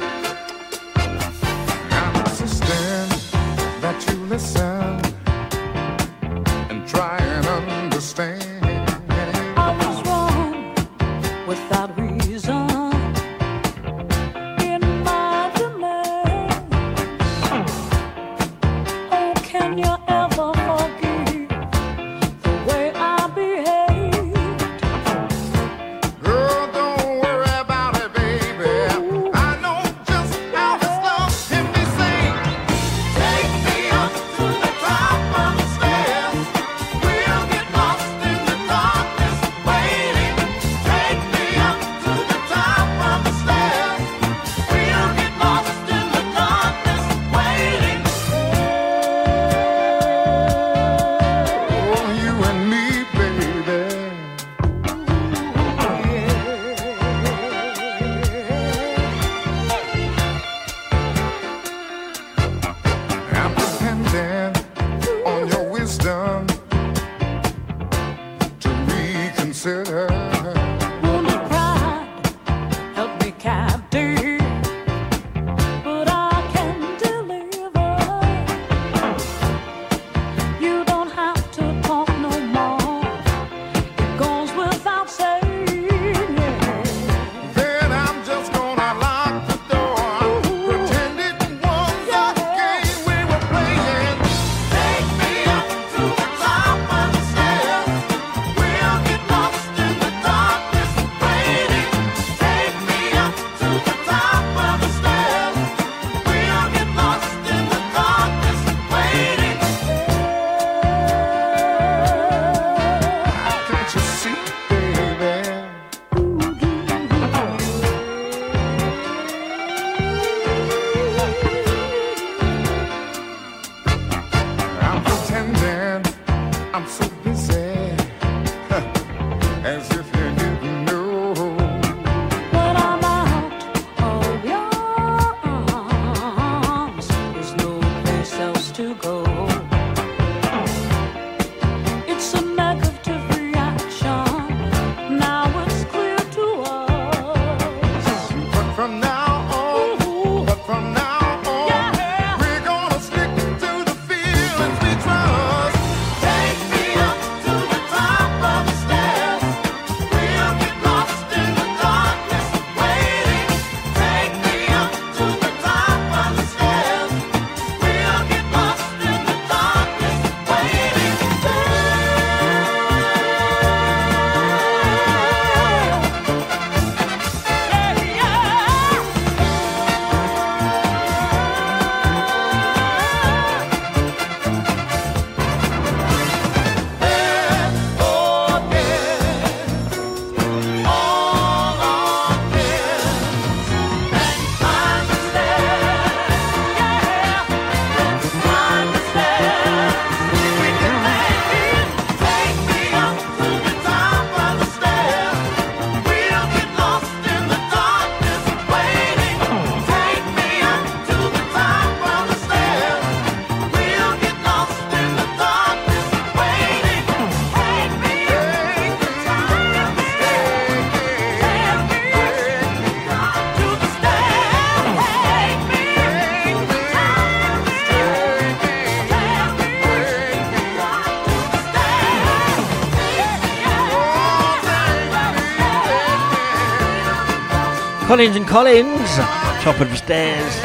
Collins 238.14 238.35
and 238.35 238.48
Collins, 238.48 239.15
top 239.64 239.81
of 239.81 239.90
the 239.90 239.95
stairs. 239.95 240.61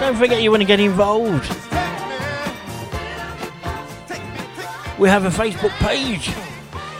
Don't 0.00 0.16
forget 0.16 0.42
you 0.42 0.50
want 0.50 0.60
to 0.60 0.66
get 0.66 0.80
involved. 0.80 1.48
We 4.98 5.08
have 5.08 5.24
a 5.24 5.30
Facebook 5.30 5.70
page 5.78 6.32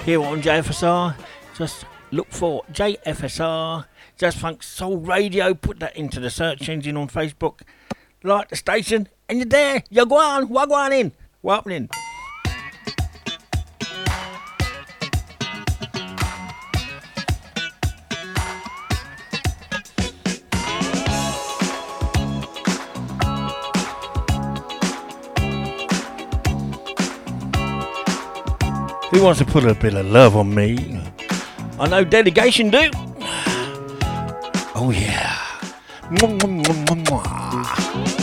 here 0.05 0.23
on 0.23 0.43
JFSR. 0.43 1.17
Just 1.57 1.87
look 2.13 2.29
for 2.31 2.63
JFSR, 2.73 3.87
Just 4.17 4.39
Funk 4.39 4.63
Soul 4.63 4.99
Radio. 4.99 5.55
Put 5.55 5.81
that 5.81 5.97
into 5.97 6.21
the 6.21 6.31
search 6.31 6.69
engine 6.69 6.97
on 6.97 7.09
Facebook. 7.09 7.63
Like 8.23 8.51
the 8.51 8.57
station, 8.57 9.09
and 9.29 9.39
you're 9.39 9.47
there. 9.47 9.83
You're 9.91 10.07
going. 10.07 10.47
Wagwan 10.47 10.93
in. 10.93 11.13
Wapnin. 11.43 11.91
He 29.19 29.25
wants 29.25 29.41
to 29.41 29.45
put 29.45 29.65
a 29.65 29.75
bit 29.75 29.95
of 29.95 30.07
love 30.07 30.37
on 30.37 30.55
me? 30.55 31.03
I 31.81 31.89
know 31.89 32.05
delegation 32.05 32.71
do. 32.71 32.89
Oh 34.77 34.93
yeah. 34.95 35.35
Mwah, 36.09 36.39
mwah, 36.39 36.63
mwah, 36.87 38.18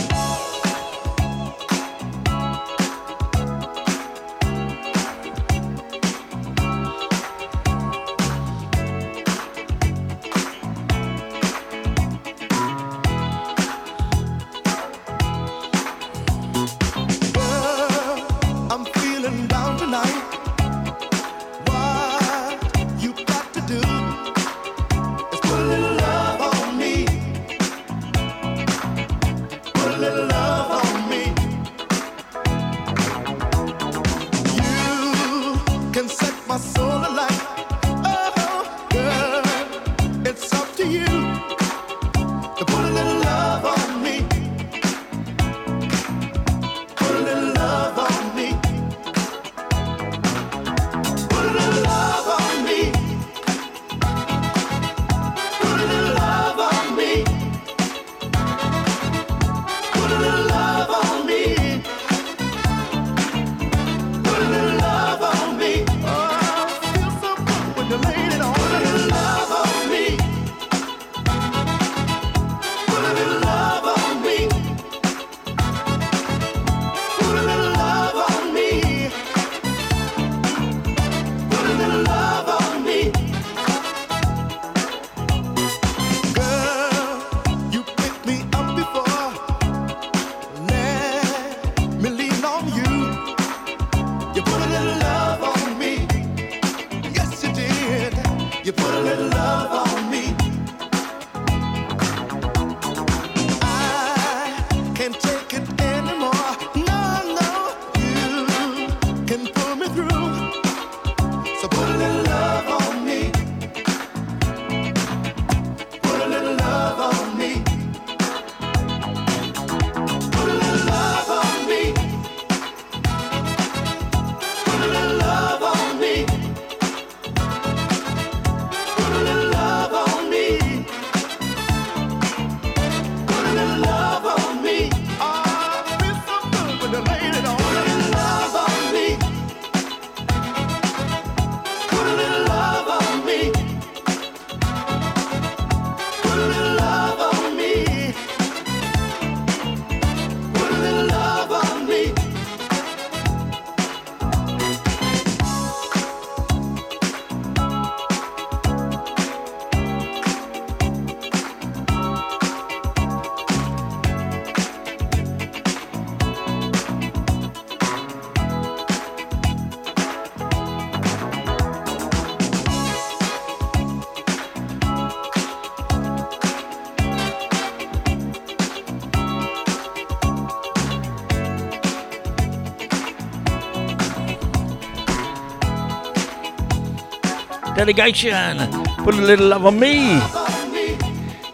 delegation. 187.86 188.58
Put 189.04 189.14
a 189.14 189.20
little 189.20 189.46
love 189.46 189.64
on 189.64 189.78
me. 189.78 190.20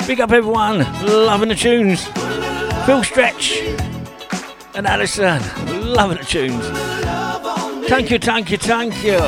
Big 0.07 0.19
up 0.19 0.31
everyone. 0.33 0.79
Loving 1.05 1.51
the 1.51 1.55
tunes. 1.55 2.07
Phil 2.87 3.05
Stretch 3.05 3.61
and 4.75 4.87
Alison. 4.87 5.43
Loving 5.85 6.17
the 6.17 6.25
tunes. 6.25 6.67
Thank 7.87 8.11
you, 8.11 8.19
thank 8.19 8.51
you, 8.51 8.57
thank 8.57 9.05
you. 9.05 9.19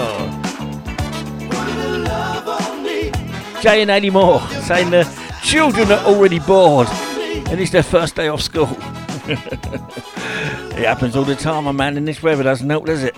Jay 3.61 3.83
and 3.83 3.91
Eddie 3.91 4.09
Moore 4.09 4.41
saying 4.63 4.89
the 4.89 5.05
children 5.43 5.93
are 5.93 6.05
already 6.07 6.39
bored 6.39 6.89
and 6.89 7.61
it's 7.61 7.71
their 7.71 7.83
first 7.83 8.17
day 8.17 8.29
off 8.29 8.41
school. 8.41 8.71
it 9.29 10.87
happens 10.87 11.17
all 11.17 11.25
the 11.25 11.37
time, 11.37 11.65
my 11.65 11.73
man, 11.73 11.99
in 11.99 12.07
this 12.07 12.23
weather 12.23 12.43
doesn't 12.43 12.71
help, 12.71 12.87
does 12.87 13.03
it? 13.03 13.15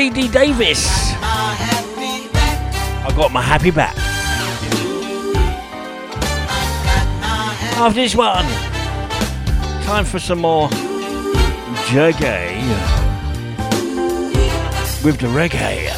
DD 0.00 0.32
Davis. 0.32 0.86
I 1.20 3.12
got 3.14 3.30
my 3.30 3.42
happy 3.42 3.70
back. 3.70 3.94
After 7.76 8.00
this 8.00 8.14
one, 8.16 8.46
time 9.84 10.06
for 10.06 10.18
some 10.18 10.38
more 10.38 10.70
reggae 11.92 12.62
with 15.04 15.18
the 15.18 15.26
reggae. 15.26 15.89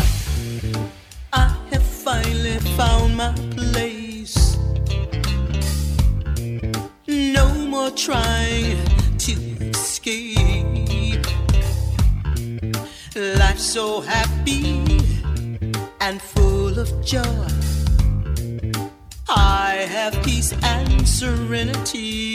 have 20.03 20.21
peace 20.25 20.53
and 20.65 21.09
serenity. 21.09 22.35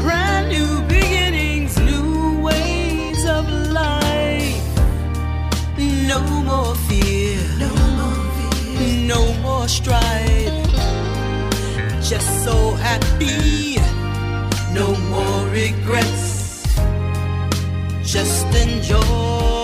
Brand 0.00 0.48
new 0.48 0.80
beginnings, 0.88 1.78
new 1.80 2.40
ways 2.40 3.22
of 3.26 3.44
life. 3.80 4.64
No 6.08 6.20
more 6.48 6.74
fear, 6.88 7.38
no 7.58 7.72
more, 7.98 8.24
fear. 8.36 9.06
No 9.06 9.22
more 9.42 9.68
strife. 9.68 10.64
Just 12.00 12.30
so 12.42 12.56
happy, 12.88 13.76
no 14.72 14.96
more 15.12 15.40
regrets. 15.52 16.64
Just 18.02 18.46
enjoy. 18.54 19.59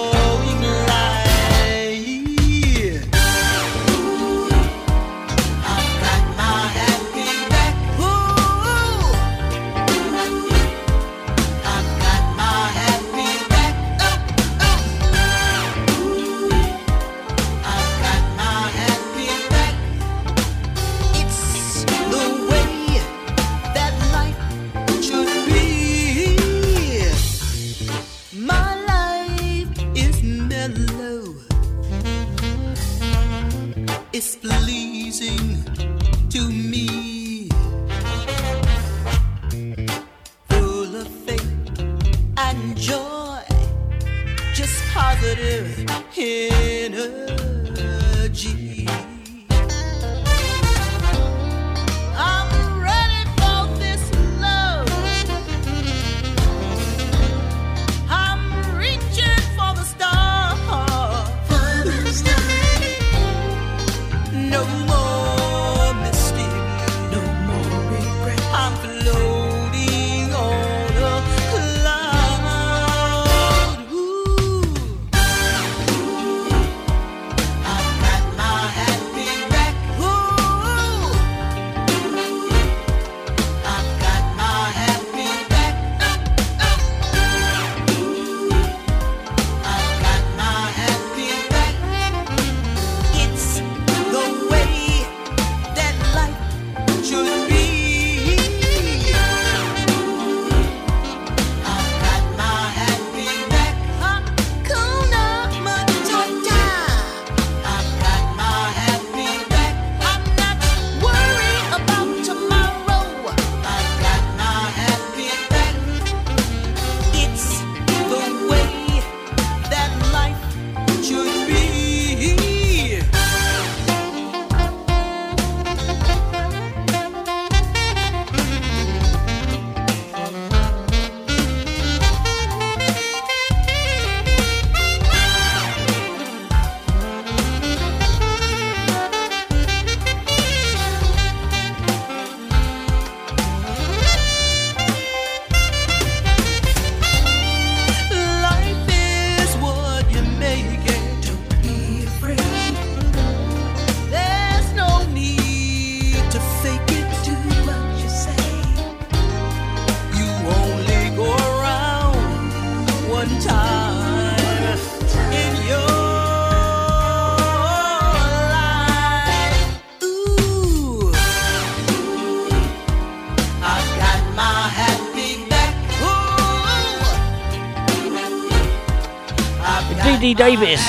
Davis. 180.35 180.81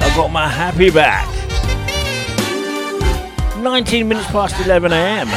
I 0.00 0.12
got 0.16 0.28
my 0.30 0.48
happy 0.48 0.90
back. 0.90 1.26
19 3.62 4.08
minutes 4.08 4.26
past 4.28 4.54
11 4.64 4.92
a.m. 4.92 5.28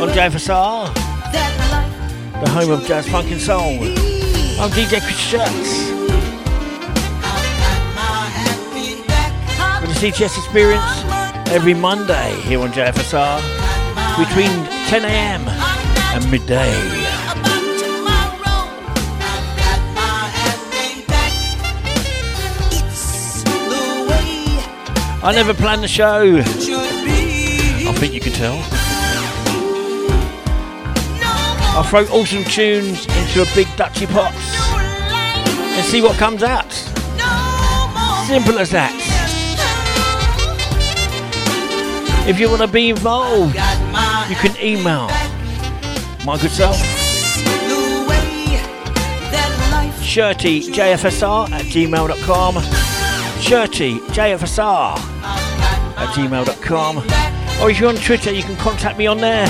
On 0.00 0.08
JFSR, 0.08 0.92
the 2.42 2.50
home 2.50 2.70
of 2.70 2.84
jazz, 2.86 3.08
funk, 3.08 3.30
and 3.30 3.40
soul. 3.40 3.78
I'm 4.60 4.70
DJ 4.70 5.00
Chris 5.00 5.18
Shirts. 5.18 5.90
With 9.80 10.00
the 10.00 10.06
CTS 10.06 10.38
experience 10.38 11.04
every 11.52 11.74
Monday 11.74 12.34
here 12.42 12.60
on 12.60 12.70
JFSR 12.72 13.40
between 14.18 14.64
10 14.88 15.04
a.m. 15.04 15.48
and 15.48 16.30
midday. 16.30 17.03
I 25.24 25.32
never 25.32 25.54
planned 25.54 25.82
the 25.82 25.88
show. 25.88 26.36
I 26.36 26.42
think 27.96 28.12
you 28.12 28.20
can 28.20 28.34
tell. 28.34 28.58
I'll 31.74 31.82
throw 31.82 32.04
awesome 32.08 32.44
tunes 32.44 33.06
into 33.06 33.40
a 33.40 33.46
big 33.54 33.66
Dutchy 33.74 34.04
pot 34.04 34.34
and 34.34 35.86
see 35.86 36.02
what 36.02 36.18
comes 36.18 36.42
out. 36.42 36.70
Simple 38.26 38.58
as 38.58 38.68
that. 38.72 38.92
If 42.28 42.38
you 42.38 42.50
want 42.50 42.60
to 42.60 42.68
be 42.68 42.90
involved, 42.90 43.54
you 44.28 44.36
can 44.36 44.54
email 44.62 45.06
my 46.26 46.38
good 46.38 46.50
self. 46.50 46.76
ShirtyJFSR 50.04 51.50
at 51.50 51.64
gmail.com. 51.64 52.54
ShirtyJFSR 53.40 55.13
at 56.04 56.10
gmail.com. 56.14 56.98
Or 57.62 57.70
if 57.70 57.80
you're 57.80 57.88
on 57.88 57.96
Twitter, 57.96 58.30
you 58.30 58.42
can 58.42 58.56
contact 58.56 58.98
me 58.98 59.06
on 59.06 59.18
there 59.18 59.46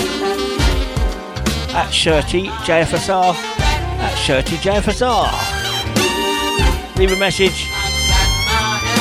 at 1.74 1.90
ShirtyJFSR 1.90 3.34
at 3.34 4.14
ShirtyJFSR. 4.18 5.28
Leave 6.96 7.12
a 7.12 7.16
message 7.16 7.68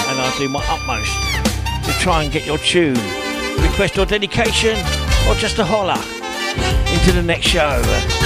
and 0.07 0.19
I'll 0.19 0.37
do 0.39 0.49
my 0.49 0.65
utmost 0.67 1.13
to 1.85 1.91
try 1.99 2.23
and 2.23 2.31
get 2.31 2.45
your 2.47 2.57
tune, 2.57 2.97
request 3.61 3.99
or 3.99 4.05
dedication, 4.05 4.77
or 5.27 5.35
just 5.35 5.59
a 5.59 5.65
holler 5.65 6.01
into 6.93 7.11
the 7.11 7.21
next 7.21 7.45
show. 7.45 8.22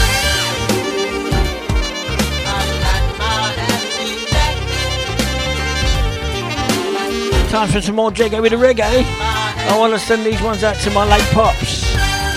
Time 7.50 7.70
for 7.70 7.82
some 7.82 7.96
more 7.96 8.12
Jago 8.12 8.42
with 8.42 8.52
the 8.52 8.58
reggae. 8.58 9.04
I 9.06 9.78
want 9.78 9.94
to 9.94 10.00
send 10.00 10.26
these 10.26 10.42
ones 10.42 10.66
out 10.66 10.76
to 10.82 10.92
my 10.92 11.06
late 11.10 11.24
pops, 11.32 11.82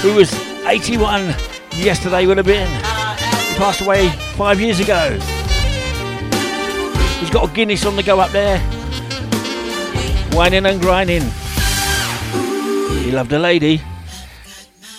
who 0.02 0.14
was 0.14 0.32
81 0.66 1.34
yesterday, 1.76 2.26
would 2.26 2.36
have 2.36 2.46
been. 2.46 2.68
He 2.68 3.54
passed 3.56 3.80
away 3.80 4.08
five 4.36 4.60
years 4.60 4.78
ago. 4.78 5.18
He's 7.18 7.30
got 7.30 7.50
a 7.50 7.52
Guinness 7.52 7.84
on 7.84 7.96
the 7.96 8.04
go 8.04 8.20
up 8.20 8.30
there, 8.30 8.60
whining 10.32 10.64
and 10.66 10.80
grinding. 10.80 11.22
He 13.02 13.10
loved 13.10 13.32
a 13.32 13.38
lady. 13.38 13.80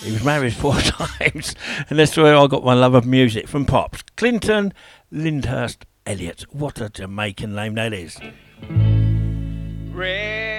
He 0.02 0.12
was 0.12 0.22
married 0.22 0.52
four 0.54 0.74
times, 0.74 1.54
and 1.88 1.98
that's 1.98 2.16
where 2.18 2.36
I 2.36 2.46
got 2.48 2.64
my 2.64 2.74
love 2.74 2.94
of 2.94 3.06
music 3.06 3.48
from 3.48 3.64
pops. 3.64 4.02
Clinton 4.16 4.74
Lyndhurst 5.10 5.86
Elliott. 6.04 6.42
What 6.50 6.80
a 6.82 6.90
Jamaican 6.90 7.54
name 7.54 7.74
that 7.74 7.94
is. 7.94 8.18
Red, 10.02 10.51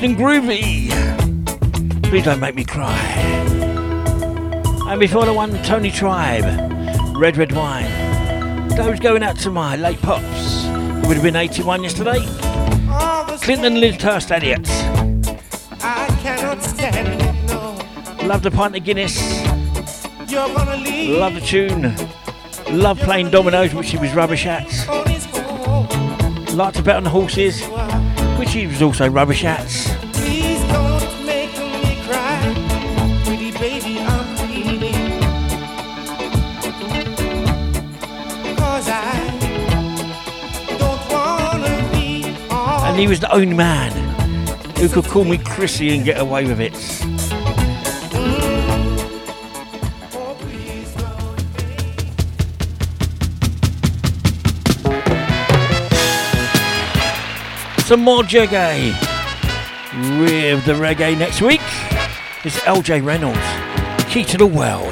Winston 0.00 0.24
Groovy. 0.24 0.88
Please 2.04 2.24
don't 2.24 2.40
make 2.40 2.54
me 2.54 2.64
cry. 2.64 2.96
And 4.88 4.98
before 4.98 5.26
the 5.26 5.32
one, 5.34 5.62
Tony 5.62 5.90
Tribe. 5.90 6.44
Red 7.14 7.36
Red 7.36 7.52
Wine. 7.52 8.68
Those 8.70 8.98
going 8.98 9.22
out 9.22 9.36
to 9.40 9.50
my 9.50 9.76
late 9.76 10.00
pops. 10.00 10.64
who 10.64 11.08
Would 11.08 11.16
have 11.18 11.22
been 11.22 11.36
81 11.36 11.82
yesterday. 11.82 12.26
Clinton 13.42 13.74
Lyndhurst 13.74 14.30
Elliott. 14.30 14.66
I 15.82 16.06
cannot 16.22 16.62
stand 16.62 17.20
it, 17.20 17.48
no. 17.48 18.26
Love 18.26 18.42
the 18.42 18.50
pint 18.50 18.76
of 18.76 18.84
Guinness. 18.84 19.42
You're 20.30 20.48
gonna 20.54 20.76
leave 20.78 21.18
Love 21.18 21.34
the 21.34 21.40
tune. 21.42 21.94
Love 22.70 22.98
playing 23.00 23.30
dominoes, 23.30 23.74
which 23.74 23.90
he 23.90 23.98
was 23.98 24.14
rubbish 24.14 24.46
at. 24.46 24.64
on 24.88 25.06
his 25.08 25.26
home. 25.26 25.86
Liked 26.56 26.76
to 26.76 26.82
bet 26.82 26.96
on 26.96 27.04
the 27.04 27.10
horses, 27.10 27.62
which 28.38 28.52
he 28.52 28.66
was 28.66 28.80
also 28.80 29.06
rubbish 29.06 29.44
at. 29.44 29.68
He 43.00 43.06
was 43.06 43.18
the 43.18 43.32
only 43.34 43.54
man 43.54 43.90
who 44.76 44.86
could 44.86 45.04
call 45.06 45.24
me 45.24 45.38
Chrissy 45.38 45.96
and 45.96 46.04
get 46.04 46.20
away 46.20 46.44
with 46.44 46.60
it. 46.60 46.76
Some 57.86 58.04
more 58.04 58.22
reggae. 58.24 58.92
With 60.20 60.64
the 60.66 60.74
reggae 60.74 61.18
next 61.18 61.42
week 61.42 61.60
It's 62.44 62.58
LJ 62.60 63.04
Reynolds. 63.04 63.38
Key 64.12 64.24
to 64.24 64.36
the 64.36 64.46
world. 64.46 64.89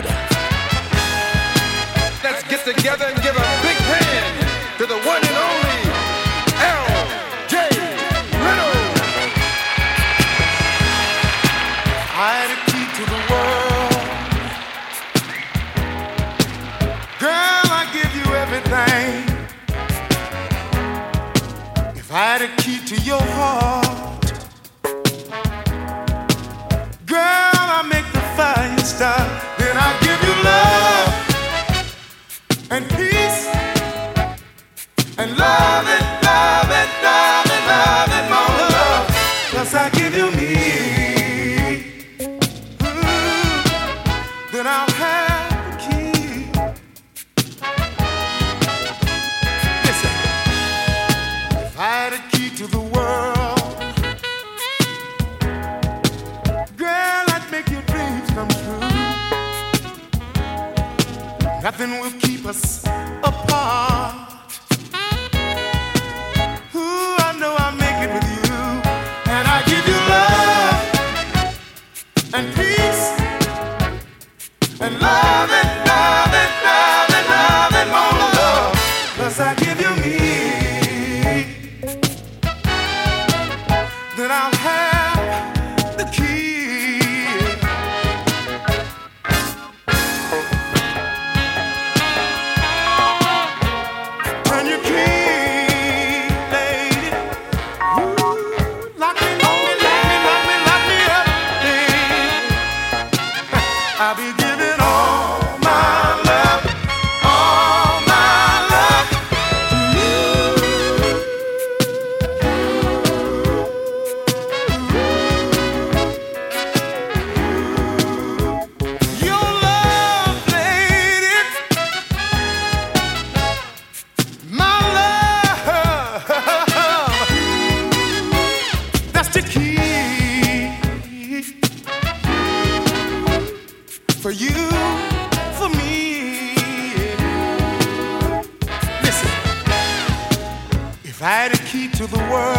the 142.11 142.19
world. 142.19 142.58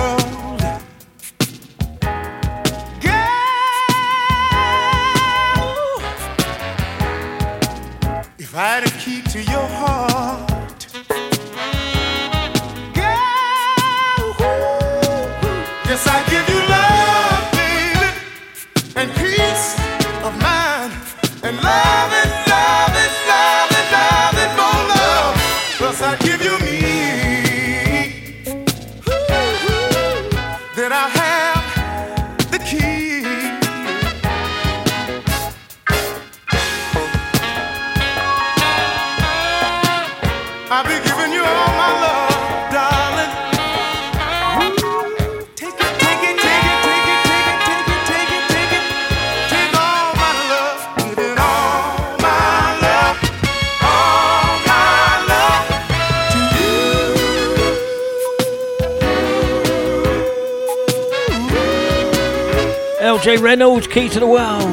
key 63.89 64.07
to 64.07 64.19
the 64.19 64.27
world. 64.27 64.63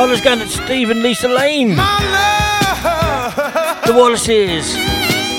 I 0.00 0.06
was 0.08 0.20
going 0.20 0.38
Lisa 1.02 1.28
Lane. 1.28 1.76
The 3.84 3.92
Wallaces, 3.94 4.74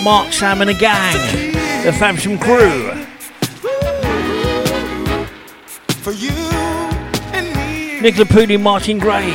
Mark, 0.03 0.31
Sam, 0.34 0.61
and 0.61 0.69
the 0.69 0.73
gang, 0.73 1.15
the 1.84 1.91
Famsham 1.91 2.40
crew. 2.40 2.94
For 6.02 6.11
you 6.11 6.30
and 7.34 7.48
me. 7.56 8.02
Nicola 8.02 8.26
Pooley, 8.26 8.61
Martin 8.61 8.99
Gray. 8.99 9.31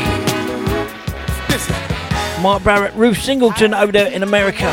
Mark 2.41 2.63
Barrett, 2.63 2.95
Ruth 2.95 3.21
Singleton 3.21 3.75
over 3.75 3.91
there 3.91 4.13
in 4.13 4.23
America. 4.23 4.71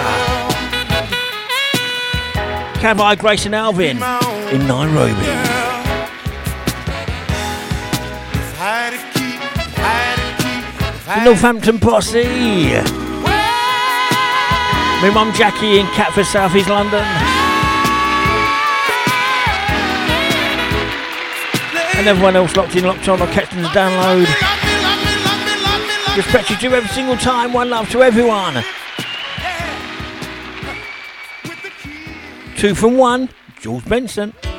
Cavai, 2.82 3.18
Grace, 3.18 3.46
and 3.46 3.56
Alvin 3.56 4.00
in 4.52 4.68
Nairobi. 4.68 5.14
The 11.06 11.24
Northampton 11.26 11.80
Posse. 11.80 12.24
My 15.02 15.10
mum 15.14 15.34
Jackie 15.34 15.80
in 15.80 15.86
Catford, 15.88 16.26
South 16.26 16.56
East 16.56 16.70
London. 16.70 17.04
And 21.96 22.08
everyone 22.08 22.36
else 22.36 22.56
locked 22.56 22.76
in, 22.76 22.84
locked 22.84 23.08
on, 23.08 23.22
or 23.22 23.28
catching 23.28 23.62
the 23.62 23.70
download. 23.70 24.28
Respect 26.18 26.62
you 26.62 26.74
every 26.74 26.90
single 26.90 27.16
time. 27.16 27.54
One 27.54 27.70
love 27.70 27.90
to 27.92 28.04
everyone. 28.04 28.64
Two 32.58 32.76
from 32.76 32.98
one. 32.98 33.30
Jules 33.62 33.84
Benson. 33.86 34.51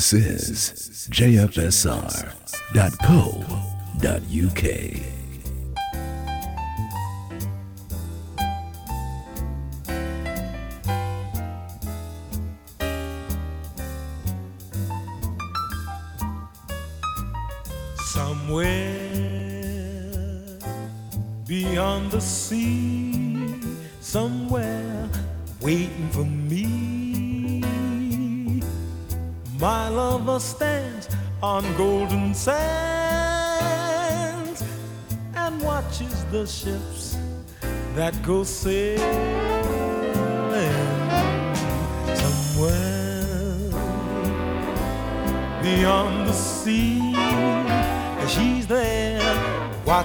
This 0.00 0.14
is 0.14 1.08
jfsr.co.uk. 1.10 1.60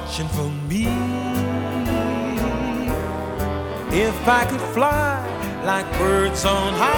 watching 0.05 0.27
for 0.29 0.49
me. 0.69 0.85
If 3.91 4.27
I 4.27 4.45
could 4.45 4.61
fly 4.61 5.25
like 5.65 5.91
birds 5.97 6.45
on 6.45 6.73
high, 6.73 6.93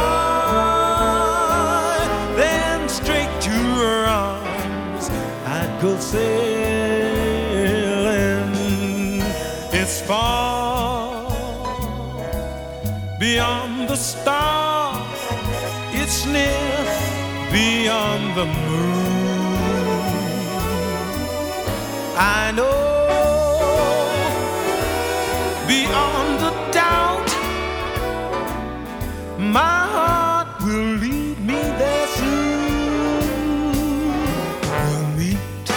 then 2.35 2.89
straight 2.89 3.41
to 3.41 3.51
her 3.51 4.05
arms 4.05 5.09
I'd 5.45 5.79
go 5.81 5.97
sailing. 5.99 6.27
It's 9.71 10.01
far 10.01 11.31
beyond 13.19 13.87
the 13.87 13.95
stars, 13.95 15.21
it's 15.93 16.25
near 16.25 16.85
beyond 17.53 18.35
the 18.35 18.45
moon. 18.45 19.07
I 22.19 22.51
know 22.51 22.86
My 29.57 29.87
heart 29.97 30.49
will 30.61 30.91
lead 31.03 31.39
me 31.39 31.59
there 31.81 32.07
soon. 32.19 33.71
We'll 34.83 35.07
meet 35.17 35.67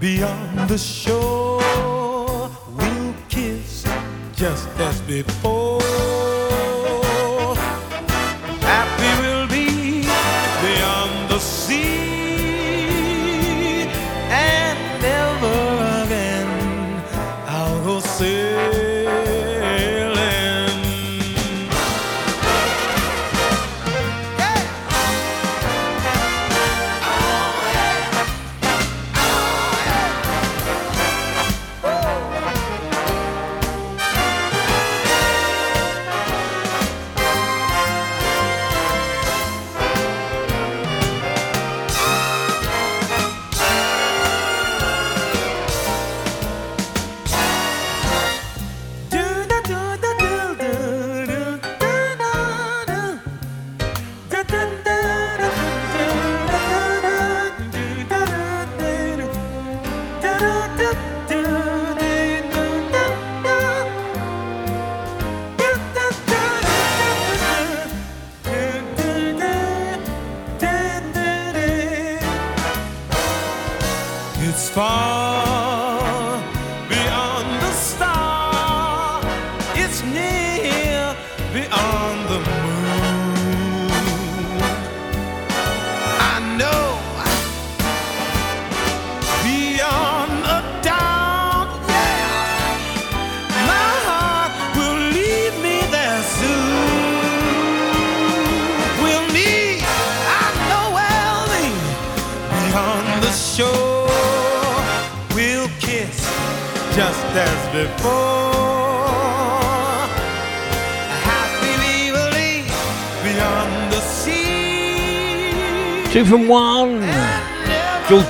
beyond 0.00 0.70
the 0.70 0.78
shore. 0.78 2.50
We'll 2.78 3.14
kiss 3.28 3.84
just 4.34 4.68
as 4.78 5.02
before. 5.02 5.67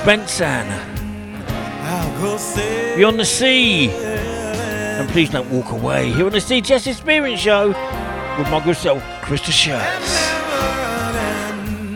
Benson. 0.09 0.67
on 3.05 3.17
the 3.17 3.23
Sea. 3.23 3.91
And 3.91 5.07
please 5.09 5.29
don't 5.29 5.47
walk 5.51 5.71
away. 5.71 6.11
Here 6.11 6.25
on 6.25 6.31
the 6.31 6.39
CTS 6.39 6.87
Experience 6.87 7.39
Show 7.39 7.67
with 7.67 8.49
my 8.49 8.59
good 8.65 8.75
self, 8.75 9.03
Krista 9.21 9.51
Shirts. 9.51 10.31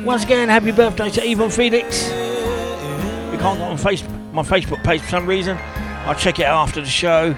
Once 0.06 0.23
again, 0.26 0.48
happy 0.48 0.72
birthday 0.72 1.10
to 1.10 1.27
Evan 1.27 1.49
Felix. 1.49 2.07
You 2.07 3.40
can't 3.40 3.57
get 3.57 3.68
on 3.68 3.77
Facebook, 3.80 4.31
my 4.31 4.44
Facebook 4.44 4.84
page 4.84 5.02
for 5.02 5.10
some 5.10 5.26
reason. 5.26 5.57
I'll 6.06 6.14
check 6.14 6.38
it 6.38 6.45
out 6.45 6.68
after 6.68 6.81
the 6.81 6.88
show. 6.88 7.34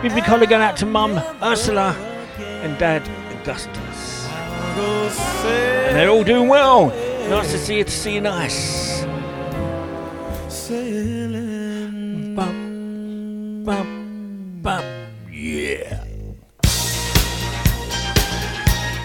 Big 0.00 0.14
big 0.14 0.22
collar 0.26 0.46
going 0.46 0.62
out 0.62 0.76
to 0.76 0.86
Mum, 0.86 1.20
Ursula, 1.42 1.90
and 2.38 2.78
Dad, 2.78 3.02
Augustus. 3.40 4.28
And 4.28 5.96
they're 5.96 6.08
all 6.08 6.22
doing 6.22 6.46
well. 6.46 6.90
Nice 7.28 7.50
to 7.50 7.58
see 7.58 7.78
you, 7.78 7.84
to 7.84 7.90
see 7.90 8.14
you 8.14 8.20
nice. 8.20 8.87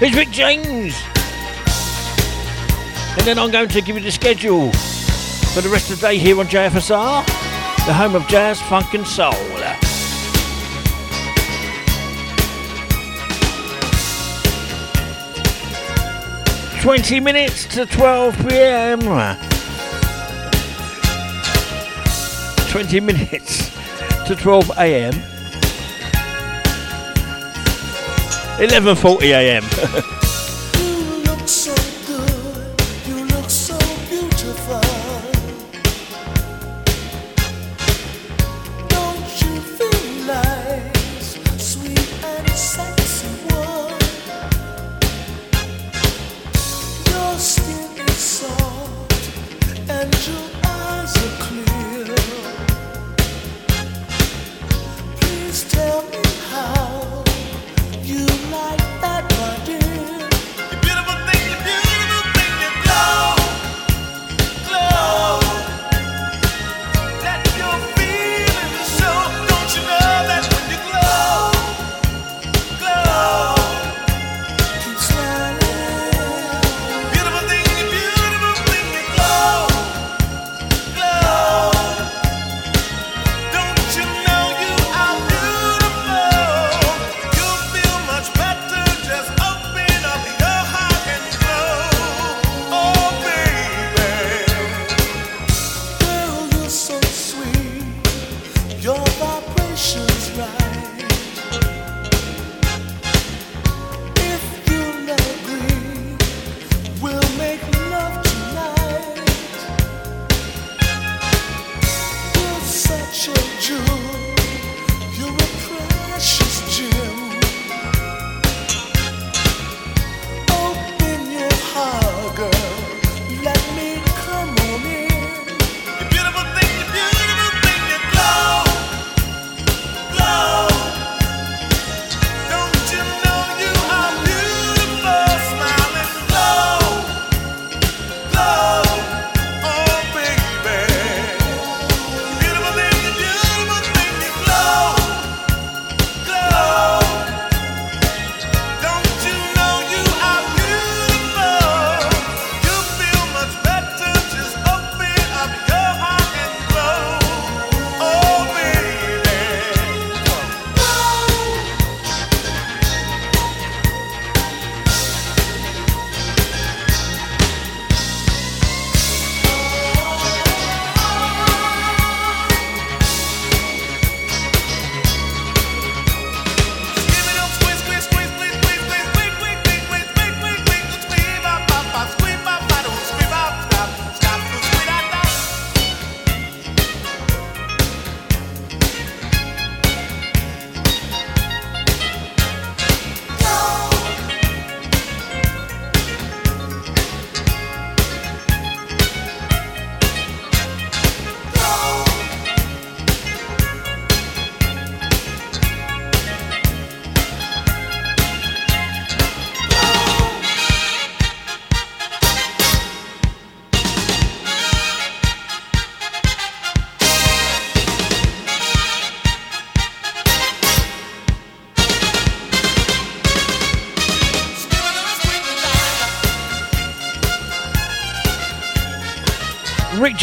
Here's 0.03 0.17
Rick 0.17 0.31
James. 0.31 1.01
And 3.15 3.25
then 3.25 3.39
I'm 3.39 3.51
going 3.51 3.69
to 3.69 3.81
give 3.81 3.95
you 3.95 4.01
the 4.01 4.11
schedule 4.11 4.69
for 5.53 5.61
the 5.61 5.69
rest 5.69 5.91
of 5.91 6.01
the 6.01 6.07
day 6.07 6.17
here 6.17 6.37
on 6.37 6.47
JFSR, 6.47 7.25
the 7.85 7.93
home 7.93 8.13
of 8.13 8.27
jazz, 8.27 8.61
funk, 8.63 8.93
and 8.95 9.07
soul. 9.07 9.31
20 16.81 17.19
minutes 17.21 17.65
to 17.67 17.85
12 17.85 18.47
pm. 18.49 18.99
20 22.69 22.99
minutes 22.99 23.71
to 24.27 24.35
12 24.35 24.71
am. 24.77 25.32
11:40 28.57 30.19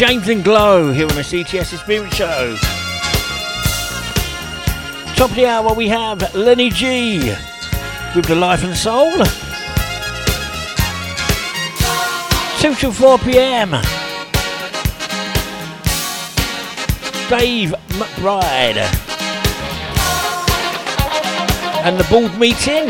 James 0.01 0.27
and 0.29 0.43
Glow 0.43 0.91
here 0.91 1.07
on 1.07 1.13
the 1.13 1.21
CTS 1.21 1.73
Experience 1.73 2.15
Show. 2.15 2.55
Top 5.13 5.29
of 5.29 5.35
the 5.35 5.45
hour 5.45 5.75
we 5.75 5.87
have 5.89 6.33
Lenny 6.33 6.71
G 6.71 7.19
with 8.15 8.25
the 8.25 8.33
Life 8.33 8.63
and 8.63 8.75
Soul. 8.75 9.11
2 12.61 12.73
to 12.79 12.91
4 12.91 13.19
pm. 13.19 13.69
Dave 17.29 17.75
McBride. 17.99 18.81
And 21.85 21.99
the 21.99 22.07
board 22.09 22.35
meeting. 22.39 22.89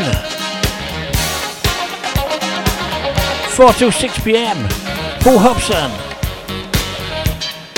4 3.50 3.72
till 3.74 3.92
6 3.92 4.24
pm. 4.24 4.56
Paul 5.20 5.38
Hobson 5.38 6.11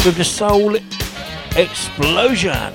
with 0.05 0.17
the 0.17 0.25
Soul 0.25 0.77
Explosion. 1.57 2.75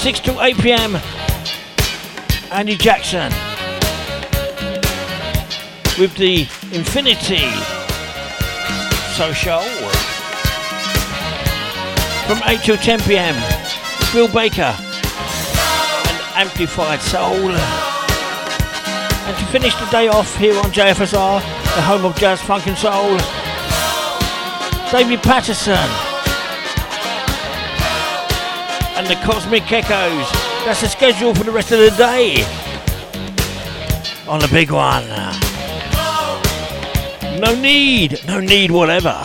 6 0.00 0.20
to 0.20 0.40
8 0.40 0.56
pm, 0.56 0.96
Andy 2.50 2.76
Jackson 2.76 3.30
with 5.98 6.16
the 6.16 6.42
Infinity 6.72 7.50
Social. 9.12 9.60
From 12.26 12.40
8 12.46 12.60
to 12.62 12.76
10 12.76 13.00
pm, 13.00 13.34
Bill 14.14 14.28
Baker 14.28 14.74
and 16.06 16.48
Amplified 16.48 17.00
Soul. 17.00 17.50
And 19.28 19.36
to 19.36 19.44
finish 19.46 19.74
the 19.74 19.86
day 19.90 20.08
off 20.08 20.34
here 20.36 20.56
on 20.56 20.70
JFSR, 20.70 21.40
the 21.74 21.82
home 21.82 22.06
of 22.06 22.16
jazz, 22.16 22.40
funk, 22.40 22.66
and 22.66 22.78
soul, 22.78 23.18
David 24.90 25.22
Patterson 25.22 25.74
and 28.96 29.06
the 29.06 29.16
Cosmic 29.22 29.70
Echoes. 29.70 30.30
That's 30.64 30.80
the 30.80 30.88
schedule 30.88 31.34
for 31.34 31.44
the 31.44 31.52
rest 31.52 31.72
of 31.72 31.78
the 31.78 31.90
day 31.90 32.42
on 34.26 34.40
the 34.40 34.48
big 34.48 34.70
one. 34.70 35.06
No 37.38 37.54
need, 37.54 38.18
no 38.26 38.40
need 38.40 38.70
whatever 38.70 39.22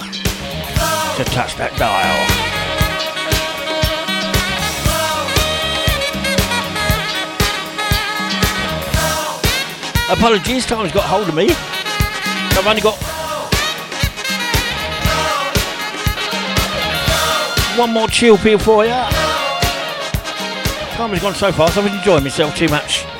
to 1.15 1.23
touch 1.31 1.55
that 1.55 1.73
dial. 1.77 2.43
Apologies, 10.11 10.65
time's 10.65 10.91
got 10.91 11.05
hold 11.05 11.29
of 11.29 11.35
me. 11.35 11.47
I've 11.49 12.67
only 12.67 12.81
got 12.81 13.12
one 17.77 17.91
more 17.91 18.07
chill 18.07 18.37
pill 18.37 18.59
for 18.59 18.85
you. 18.85 18.91
Time 20.91 21.09
has 21.09 21.21
gone 21.21 21.33
so 21.33 21.51
fast, 21.51 21.77
I've 21.77 21.85
enjoyed 21.85 22.23
myself 22.23 22.55
too 22.55 22.67
much. 22.67 23.12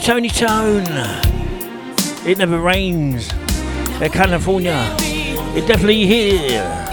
Tony, 0.00 0.28
Tony, 0.28 0.84
Tone. 0.84 0.84
It 2.26 2.36
never 2.36 2.60
rains. 2.60 3.32
In 4.02 4.10
California. 4.10 4.94
It 5.00 5.66
definitely 5.66 6.06
here. 6.06 6.86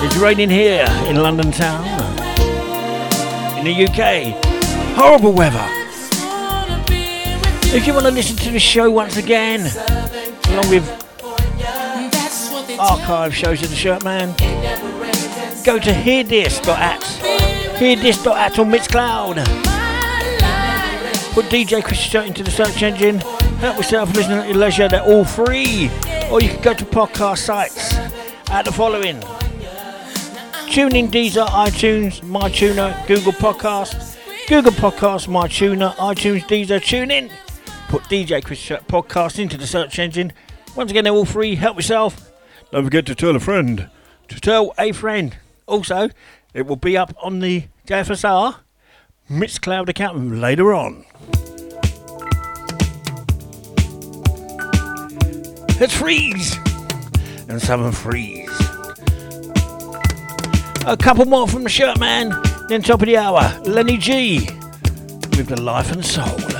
It's 0.00 0.16
raining 0.16 0.48
here 0.48 0.86
in 1.06 1.16
London 1.16 1.52
town. 1.52 1.84
In 3.58 3.64
the 3.64 3.86
UK. 3.86 4.42
Horrible 4.96 5.32
weather. 5.34 5.62
If 7.76 7.86
you 7.86 7.92
want 7.92 8.06
to 8.06 8.12
listen 8.12 8.36
to 8.36 8.52
the 8.52 8.58
show 8.58 8.90
once 8.90 9.18
again, 9.18 9.70
along 10.48 10.70
with 10.70 10.88
archive 12.80 13.34
shows 13.34 13.62
of 13.62 13.68
the 13.68 13.76
Shirt 13.76 14.02
Man, 14.02 14.28
go 15.62 15.78
to 15.78 15.92
hearthis.at. 15.92 17.02
Hearthis.at 17.78 18.58
on 18.58 18.70
Mixcloud. 18.70 19.67
Put 21.38 21.52
DJ 21.52 21.84
Chris 21.84 22.00
Shirt 22.00 22.26
into 22.26 22.42
the 22.42 22.50
search 22.50 22.82
engine. 22.82 23.20
Help 23.60 23.76
yourself 23.76 24.12
listen 24.12 24.32
at 24.32 24.48
your 24.48 24.56
leisure. 24.56 24.88
They're 24.88 25.04
all 25.04 25.24
free. 25.24 25.88
Or 26.32 26.42
you 26.42 26.48
can 26.48 26.60
go 26.62 26.74
to 26.74 26.84
podcast 26.84 27.38
sites 27.38 27.94
at 28.50 28.64
the 28.64 28.72
following. 28.72 29.20
TuneIn, 30.66 31.10
Deezer, 31.12 31.46
iTunes, 31.46 32.22
MyTuner, 32.22 33.06
Google 33.06 33.30
Podcasts, 33.30 34.18
Google 34.48 34.72
Podcasts, 34.72 35.28
MyTuner, 35.28 35.94
iTunes, 35.94 36.42
Deezer, 36.48 36.80
TuneIn. 36.80 37.30
Put 37.86 38.02
DJ 38.02 38.42
Chris 38.42 38.58
Podcast 38.88 39.38
into 39.38 39.56
the 39.56 39.68
search 39.68 40.00
engine. 40.00 40.32
Once 40.74 40.90
again, 40.90 41.04
they're 41.04 41.12
all 41.12 41.24
free. 41.24 41.54
Help 41.54 41.76
yourself. 41.76 42.32
Don't 42.72 42.82
forget 42.82 43.06
to 43.06 43.14
tell 43.14 43.36
a 43.36 43.38
friend. 43.38 43.88
To 44.26 44.40
tell 44.40 44.74
a 44.76 44.90
friend. 44.90 45.36
Also, 45.66 46.08
it 46.52 46.66
will 46.66 46.74
be 46.74 46.96
up 46.96 47.14
on 47.22 47.38
the 47.38 47.66
JFSR 47.86 48.56
Mixcloud 49.30 49.90
account 49.90 50.36
later 50.36 50.72
on. 50.72 51.04
Let's 55.78 55.94
freeze! 55.94 56.56
And 57.48 57.60
someone 57.60 57.92
freeze. 57.92 58.48
A 60.86 60.96
couple 60.98 61.26
more 61.26 61.46
from 61.46 61.64
the 61.64 61.68
shirt 61.68 61.98
man, 61.98 62.30
then 62.68 62.82
top 62.82 63.02
of 63.02 63.06
the 63.06 63.18
hour, 63.18 63.60
Lenny 63.64 63.98
G 63.98 64.48
with 65.36 65.48
the 65.48 65.60
life 65.60 65.92
and 65.92 66.02
soul. 66.02 66.57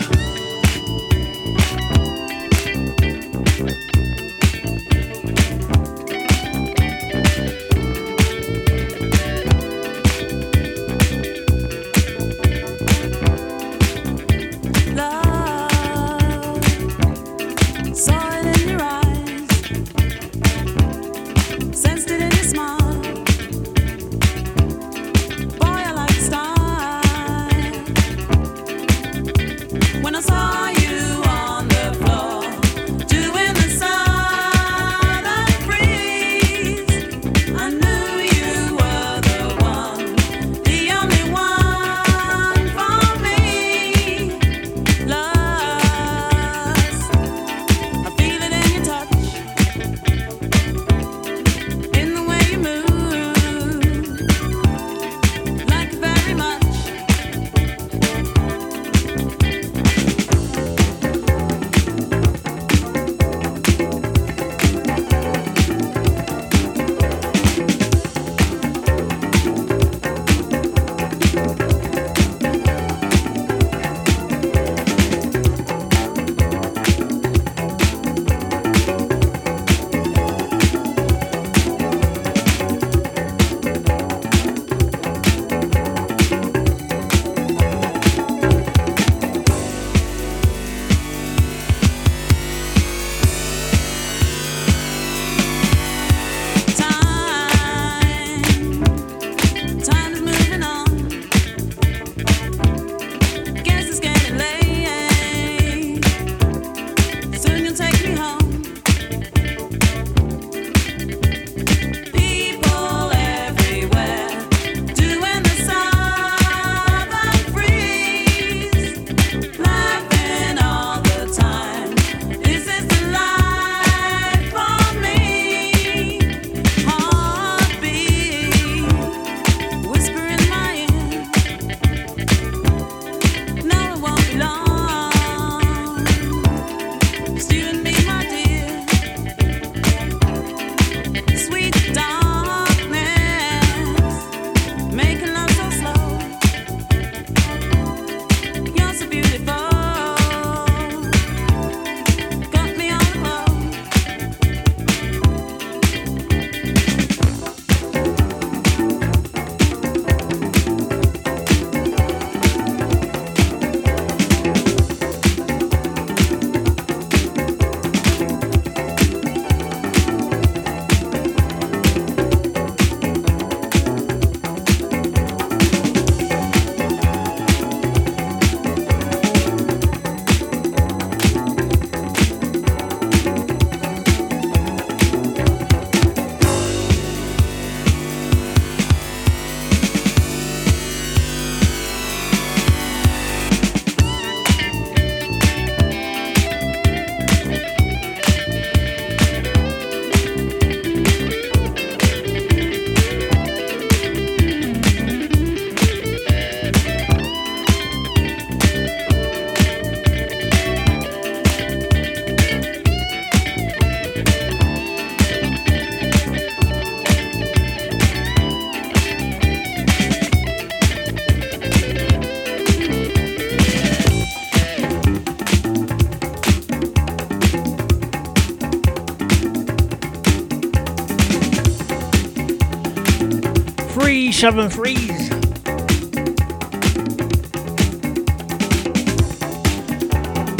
shove 234.39 234.59
and 234.59 234.73
freeze. 234.73 235.28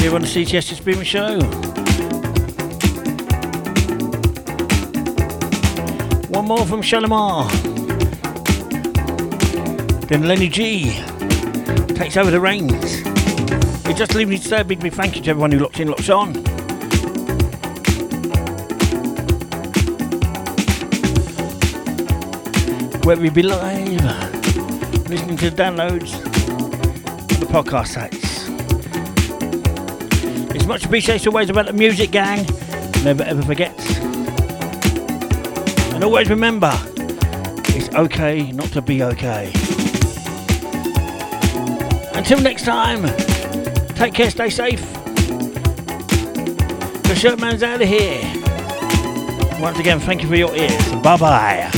Here 0.01 0.13
on 0.13 0.23
the 0.23 0.27
CTS 0.27 0.75
Streaming 0.75 1.05
Show. 1.05 1.39
One 6.29 6.47
more 6.47 6.67
from 6.67 6.83
Shalamar. 6.83 7.49
Then 10.09 10.27
Lenny 10.27 10.49
G 10.49 11.01
takes 11.95 12.17
over 12.17 12.33
the 12.33 12.41
reins. 12.41 13.03
It 13.87 13.97
just 13.97 14.13
leaves 14.17 14.29
me 14.29 14.39
to 14.39 14.45
say 14.45 14.63
a 14.63 14.65
big, 14.65 14.81
big 14.81 14.93
thank 14.93 15.15
you 15.15 15.23
to 15.23 15.31
everyone 15.31 15.53
who 15.53 15.61
locked 15.61 15.79
in, 15.79 15.87
locked 15.87 16.11
on. 16.11 16.48
where 23.09 23.17
we 23.17 23.31
be 23.31 23.41
live, 23.41 24.05
listening 25.09 25.39
to 25.39 25.49
the 25.49 25.57
downloads 25.63 26.13
the 27.41 27.47
podcast 27.47 27.87
sites. 27.87 28.51
It's 30.55 30.67
much 30.67 30.85
appreciated 30.85 31.27
always 31.27 31.49
about 31.49 31.65
the 31.65 31.73
music, 31.73 32.11
gang. 32.11 32.45
Never 33.05 33.23
ever 33.23 33.41
forget. 33.41 33.73
And 35.95 36.05
always 36.05 36.29
remember, 36.29 36.71
it's 37.69 37.89
okay 37.95 38.53
not 38.53 38.69
to 38.73 38.83
be 38.83 39.03
okay. 39.03 39.53
Until 42.13 42.43
next 42.43 42.65
time, 42.65 43.07
take 43.95 44.13
care, 44.13 44.31
stay 44.31 44.51
safe. 44.51 44.83
The 47.05 47.15
shirt 47.19 47.41
man's 47.41 47.63
out 47.63 47.81
of 47.81 47.89
here. 47.89 48.21
Once 49.63 49.79
again, 49.79 49.99
thank 49.99 50.21
you 50.21 50.29
for 50.29 50.37
your 50.37 50.55
ears. 50.55 50.93
Bye 50.97 51.17
bye. 51.17 51.71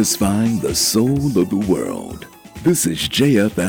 satisfying 0.00 0.58
the 0.60 0.74
soul 0.74 1.26
of 1.38 1.50
the 1.50 1.64
world. 1.68 2.26
This 2.62 2.86
is 2.86 3.06
JFSR.co.uk. 3.06 3.60